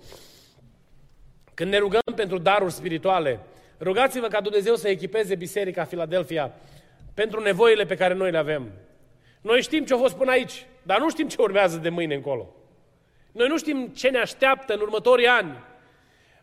Când 1.54 1.70
ne 1.70 1.78
rugăm 1.78 2.00
pentru 2.14 2.38
daruri 2.38 2.72
spirituale, 2.72 3.40
rugați-vă 3.80 4.26
ca 4.26 4.40
Dumnezeu 4.40 4.74
să 4.74 4.88
echipeze 4.88 5.34
Biserica 5.34 5.84
Filadelfia 5.84 6.52
pentru 7.14 7.40
nevoile 7.40 7.84
pe 7.84 7.94
care 7.94 8.14
noi 8.14 8.30
le 8.30 8.38
avem. 8.38 8.72
Noi 9.40 9.62
știm 9.62 9.84
ce 9.84 9.94
a 9.94 9.96
fost 9.96 10.14
până 10.14 10.30
aici, 10.30 10.66
dar 10.82 10.98
nu 10.98 11.10
știm 11.10 11.28
ce 11.28 11.42
urmează 11.42 11.76
de 11.76 11.88
mâine 11.88 12.14
încolo. 12.14 12.54
Noi 13.32 13.48
nu 13.48 13.58
știm 13.58 13.86
ce 13.86 14.08
ne 14.08 14.18
așteaptă 14.18 14.74
în 14.74 14.80
următorii 14.80 15.26
ani. 15.26 15.56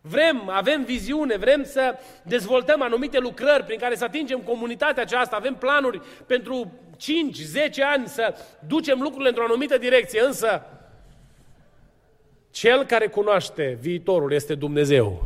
Vrem, 0.07 0.49
avem 0.49 0.83
viziune, 0.83 1.37
vrem 1.37 1.63
să 1.63 1.95
dezvoltăm 2.23 2.81
anumite 2.81 3.19
lucrări 3.19 3.63
prin 3.63 3.79
care 3.79 3.95
să 3.95 4.03
atingem 4.03 4.39
comunitatea 4.39 5.03
aceasta, 5.03 5.35
avem 5.35 5.55
planuri 5.55 6.01
pentru 6.25 6.71
5-10 6.95 6.97
ani 7.93 8.07
să 8.07 8.35
ducem 8.67 9.01
lucrurile 9.01 9.29
într-o 9.29 9.43
anumită 9.43 9.77
direcție, 9.77 10.21
însă 10.21 10.61
cel 12.51 12.83
care 12.83 13.07
cunoaște 13.07 13.77
viitorul 13.81 14.31
este 14.31 14.55
Dumnezeu. 14.55 15.23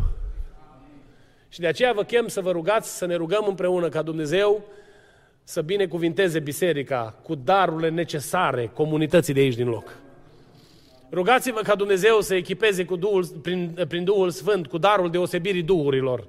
Și 1.50 1.60
de 1.60 1.68
aceea 1.68 1.94
vă 1.94 2.04
chem 2.04 2.28
să 2.28 2.42
vă 2.42 2.52
rugați, 2.52 2.98
să 2.98 3.06
ne 3.06 3.16
rugăm 3.16 3.46
împreună 3.48 3.90
ca 3.90 4.02
Dumnezeu 4.02 4.64
să 5.44 5.62
binecuvinteze 5.62 6.40
biserica 6.40 7.16
cu 7.24 7.36
darurile 7.36 7.90
necesare 7.90 8.72
comunității 8.74 9.34
de 9.34 9.40
aici 9.40 9.56
din 9.56 9.68
loc. 9.68 9.98
Rugați-vă 11.12 11.62
ca 11.62 11.76
Dumnezeu 11.76 12.22
să 12.22 12.36
echipeze 12.36 12.86
cu 12.86 12.96
Duhul, 12.96 13.26
prin, 13.26 13.86
prin 13.88 14.04
Duhul 14.04 14.30
Sfânt, 14.30 14.68
cu 14.68 14.78
darul 14.78 15.10
deosebirii 15.10 15.64
duhurilor. 15.64 16.28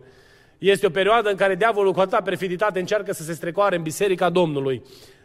Este 0.58 0.86
o 0.86 0.90
perioadă 0.90 1.30
în 1.30 1.36
care 1.36 1.54
diavolul 1.54 1.92
cu 1.92 2.00
atâta 2.00 2.22
perfiditate 2.22 2.78
încearcă 2.78 3.12
să 3.12 3.22
se 3.22 3.32
strecoare 3.32 3.76
în 3.76 3.82
biserica 3.82 4.30
Domnului. 4.30 4.82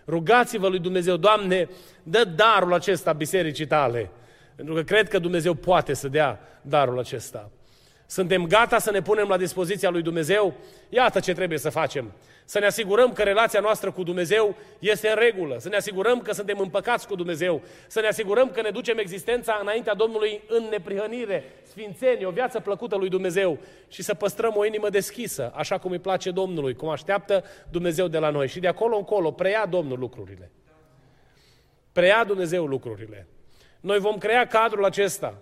Rugați-vă 0.07 0.67
lui 0.67 0.79
Dumnezeu, 0.79 1.17
Doamne, 1.17 1.69
dă 2.03 2.23
darul 2.35 2.73
acesta 2.73 3.13
bisericii 3.13 3.67
tale. 3.67 4.11
Pentru 4.55 4.73
că 4.73 4.81
cred 4.81 5.07
că 5.07 5.19
Dumnezeu 5.19 5.53
poate 5.53 5.93
să 5.93 6.07
dea 6.07 6.39
darul 6.61 6.99
acesta. 6.99 7.51
Suntem 8.05 8.47
gata 8.47 8.79
să 8.79 8.91
ne 8.91 9.01
punem 9.01 9.27
la 9.27 9.37
dispoziția 9.37 9.89
lui 9.89 10.01
Dumnezeu? 10.01 10.53
Iată 10.89 11.19
ce 11.19 11.33
trebuie 11.33 11.57
să 11.57 11.69
facem. 11.69 12.11
Să 12.47 12.59
ne 12.59 12.65
asigurăm 12.65 13.13
că 13.13 13.23
relația 13.23 13.59
noastră 13.59 13.91
cu 13.91 14.03
Dumnezeu 14.03 14.55
este 14.79 15.09
în 15.09 15.15
regulă, 15.15 15.57
să 15.59 15.69
ne 15.69 15.75
asigurăm 15.75 16.21
că 16.21 16.33
suntem 16.33 16.59
împăcați 16.59 17.07
cu 17.07 17.15
Dumnezeu, 17.15 17.61
să 17.87 18.01
ne 18.01 18.07
asigurăm 18.07 18.51
că 18.51 18.61
ne 18.61 18.69
ducem 18.69 18.97
existența 18.97 19.59
înaintea 19.61 19.93
Domnului 19.93 20.41
în 20.47 20.63
neprihănire, 20.69 21.43
sfințenie, 21.63 22.25
o 22.25 22.31
viață 22.31 22.59
plăcută 22.59 22.95
lui 22.95 23.09
Dumnezeu 23.09 23.59
și 23.87 24.03
să 24.03 24.13
păstrăm 24.13 24.53
o 24.55 24.65
inimă 24.65 24.89
deschisă, 24.89 25.51
așa 25.55 25.77
cum 25.77 25.91
îi 25.91 25.99
place 25.99 26.31
Domnului, 26.31 26.75
cum 26.75 26.89
așteaptă 26.89 27.43
Dumnezeu 27.71 28.07
de 28.07 28.17
la 28.17 28.29
noi. 28.29 28.47
Și 28.47 28.59
de 28.59 28.67
acolo 28.67 28.97
încolo 28.97 29.31
preia 29.31 29.65
Domnul 29.65 29.99
lucrurile. 29.99 30.51
Preia 31.91 32.23
Dumnezeu 32.23 32.65
lucrurile. 32.65 33.27
Noi 33.79 33.99
vom 33.99 34.17
crea 34.17 34.47
cadrul 34.47 34.85
acesta, 34.85 35.37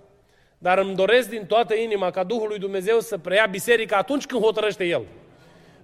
dar 0.63 0.77
îmi 0.77 0.95
doresc 0.95 1.29
din 1.29 1.45
toată 1.45 1.73
inima 1.75 2.11
ca 2.11 2.23
Duhul 2.23 2.47
lui 2.47 2.59
Dumnezeu 2.59 2.99
să 2.99 3.17
preia 3.17 3.45
biserica 3.45 3.97
atunci 3.97 4.25
când 4.25 4.41
hotărăște 4.41 4.83
El. 4.85 5.01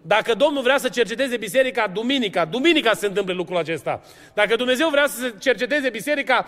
Dacă 0.01 0.33
Domnul 0.33 0.63
vrea 0.63 0.77
să 0.77 0.89
cerceteze 0.89 1.37
biserica 1.37 1.87
duminica, 1.87 2.45
duminica 2.45 2.93
se 2.93 3.05
întâmplă 3.05 3.33
lucrul 3.33 3.57
acesta. 3.57 4.01
Dacă 4.33 4.55
Dumnezeu 4.55 4.89
vrea 4.89 5.07
să 5.07 5.33
cerceteze 5.39 5.89
biserica 5.89 6.45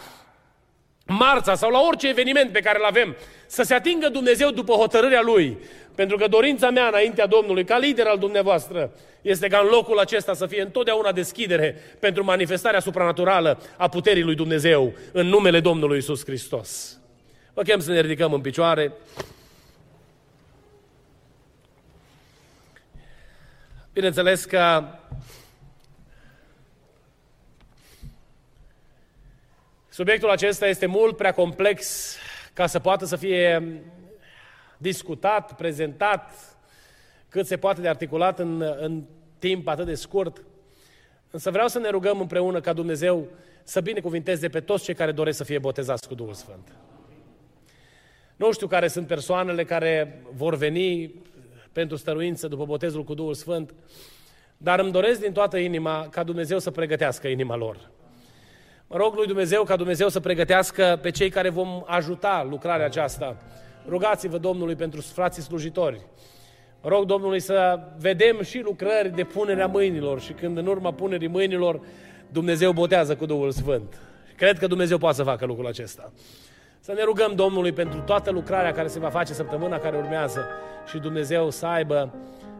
marța 1.06 1.56
sau 1.56 1.70
la 1.70 1.80
orice 1.80 2.08
eveniment 2.08 2.52
pe 2.52 2.60
care 2.60 2.78
îl 2.80 2.86
avem, 2.86 3.16
să 3.48 3.64
se 3.64 3.74
atingă 3.74 4.10
Dumnezeu 4.10 4.52
după 4.52 4.74
hotărârea 4.74 5.22
Lui. 5.22 5.58
Pentru 5.96 6.18
că 6.18 6.28
dorința 6.28 6.70
mea 6.70 6.88
înaintea 6.88 7.26
Domnului, 7.28 7.64
ca 7.64 7.78
lider 7.78 8.08
al 8.08 8.18
dumneavoastră, 8.18 8.92
este 9.22 9.48
ca 9.48 9.60
în 9.64 9.68
locul 9.68 10.00
acesta 10.00 10.34
să 10.34 10.46
fie 10.46 10.62
întotdeauna 10.62 11.12
deschidere 11.12 11.82
pentru 12.00 12.24
manifestarea 12.24 12.80
supranaturală 12.80 13.62
a 13.78 13.88
puterii 13.88 14.24
lui 14.24 14.36
Dumnezeu 14.36 14.94
în 15.12 15.28
numele 15.28 15.60
Domnului 15.60 15.98
Isus 15.98 16.26
Hristos. 16.26 17.01
Vă 17.54 17.62
chem 17.62 17.80
să 17.80 17.92
ne 17.92 18.02
ridicăm 18.02 18.34
în 18.34 18.42
picioare. 18.42 18.94
Bineînțeles 23.94 24.46
că 24.46 24.84
subiectul 29.90 30.30
acesta 30.30 30.68
este 30.68 30.86
mult 30.86 31.18
prea 31.18 31.34
complex 31.34 32.16
ca 32.54 32.68
să 32.68 32.80
poată 32.80 33.06
să 33.06 33.16
fie 33.16 33.82
discutat, 34.78 35.56
prezentat, 35.56 36.34
cât 37.30 37.46
se 37.48 37.58
poate 37.58 37.82
de 37.82 37.88
articulat 37.88 38.40
în, 38.40 38.62
în 38.62 39.04
timp 39.40 39.68
atât 39.68 39.86
de 39.86 39.96
scurt. 39.96 40.44
Însă 41.32 41.52
vreau 41.52 41.68
să 41.68 41.80
ne 41.80 41.90
rugăm 41.90 42.20
împreună 42.20 42.62
ca 42.62 42.74
Dumnezeu 42.74 43.28
să 43.64 43.82
binecuvinteze 43.82 44.50
pe 44.50 44.60
toți 44.60 44.84
cei 44.84 44.96
care 44.96 45.12
doresc 45.12 45.38
să 45.38 45.44
fie 45.44 45.60
botezați 45.60 46.08
cu 46.08 46.16
Duhul 46.16 46.34
Sfânt. 46.34 46.68
Nu 48.42 48.52
știu 48.52 48.68
care 48.68 48.88
sunt 48.88 49.08
persoanele 49.08 49.64
care 49.64 50.22
vor 50.36 50.56
veni 50.56 51.14
pentru 51.72 51.98
stăruință 51.98 52.48
după 52.48 52.66
botezul 52.66 53.04
cu 53.04 53.14
Duhul 53.14 53.34
Sfânt, 53.34 53.74
dar 54.58 54.80
îmi 54.80 54.92
doresc 54.92 55.20
din 55.20 55.32
toată 55.32 55.58
inima 55.58 56.08
ca 56.12 56.24
Dumnezeu 56.24 56.60
să 56.60 56.72
pregătească 56.72 57.28
inima 57.28 57.56
lor. 57.56 57.90
Mă 58.88 58.98
rog 58.98 59.16
lui 59.16 59.26
Dumnezeu 59.26 59.64
ca 59.64 59.76
Dumnezeu 59.76 60.10
să 60.10 60.20
pregătească 60.20 61.00
pe 61.02 61.10
cei 61.10 61.30
care 61.30 61.50
vom 61.50 61.84
ajuta 61.86 62.48
lucrarea 62.50 62.86
aceasta. 62.86 63.38
Rugați-vă 63.88 64.38
Domnului 64.38 64.76
pentru 64.76 65.02
frații 65.02 65.42
slujitori. 65.42 66.02
Mă 66.82 66.90
rog 66.90 67.06
Domnului 67.06 67.40
să 67.40 67.80
vedem 67.98 68.42
și 68.42 68.60
lucrări 68.60 69.16
de 69.16 69.24
punerea 69.24 69.68
mâinilor 69.68 70.22
și 70.22 70.34
când 70.34 70.58
în 70.58 70.66
urma 70.68 70.94
punerii 70.94 71.28
mâinilor 71.28 71.82
Dumnezeu 72.32 72.72
botează 72.72 73.16
cu 73.16 73.26
Duhul 73.26 73.52
Sfânt. 73.52 74.02
Cred 74.36 74.58
că 74.58 74.68
Dumnezeu 74.68 74.98
poate 74.98 75.16
să 75.16 75.24
facă 75.24 75.46
lucrul 75.46 75.68
acesta. 75.68 76.12
Să 76.84 76.94
ne 76.94 77.04
rugăm 77.04 77.36
Domnului 77.36 77.72
pentru 77.72 78.00
toată 78.00 78.32
lucrarea 78.32 78.72
care 78.72 78.88
se 78.88 79.00
va 79.00 79.10
face 79.10 79.34
săptămâna 79.34 79.78
care 79.78 79.98
urmează 79.98 80.46
și 80.86 80.98
Dumnezeu 80.98 81.50
să 81.50 81.66
aibă 81.66 82.14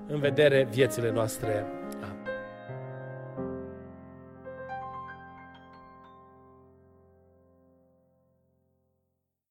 în 0.08 0.20
vedere 0.20 0.68
viețile 0.72 1.12
noastre. 1.12 1.81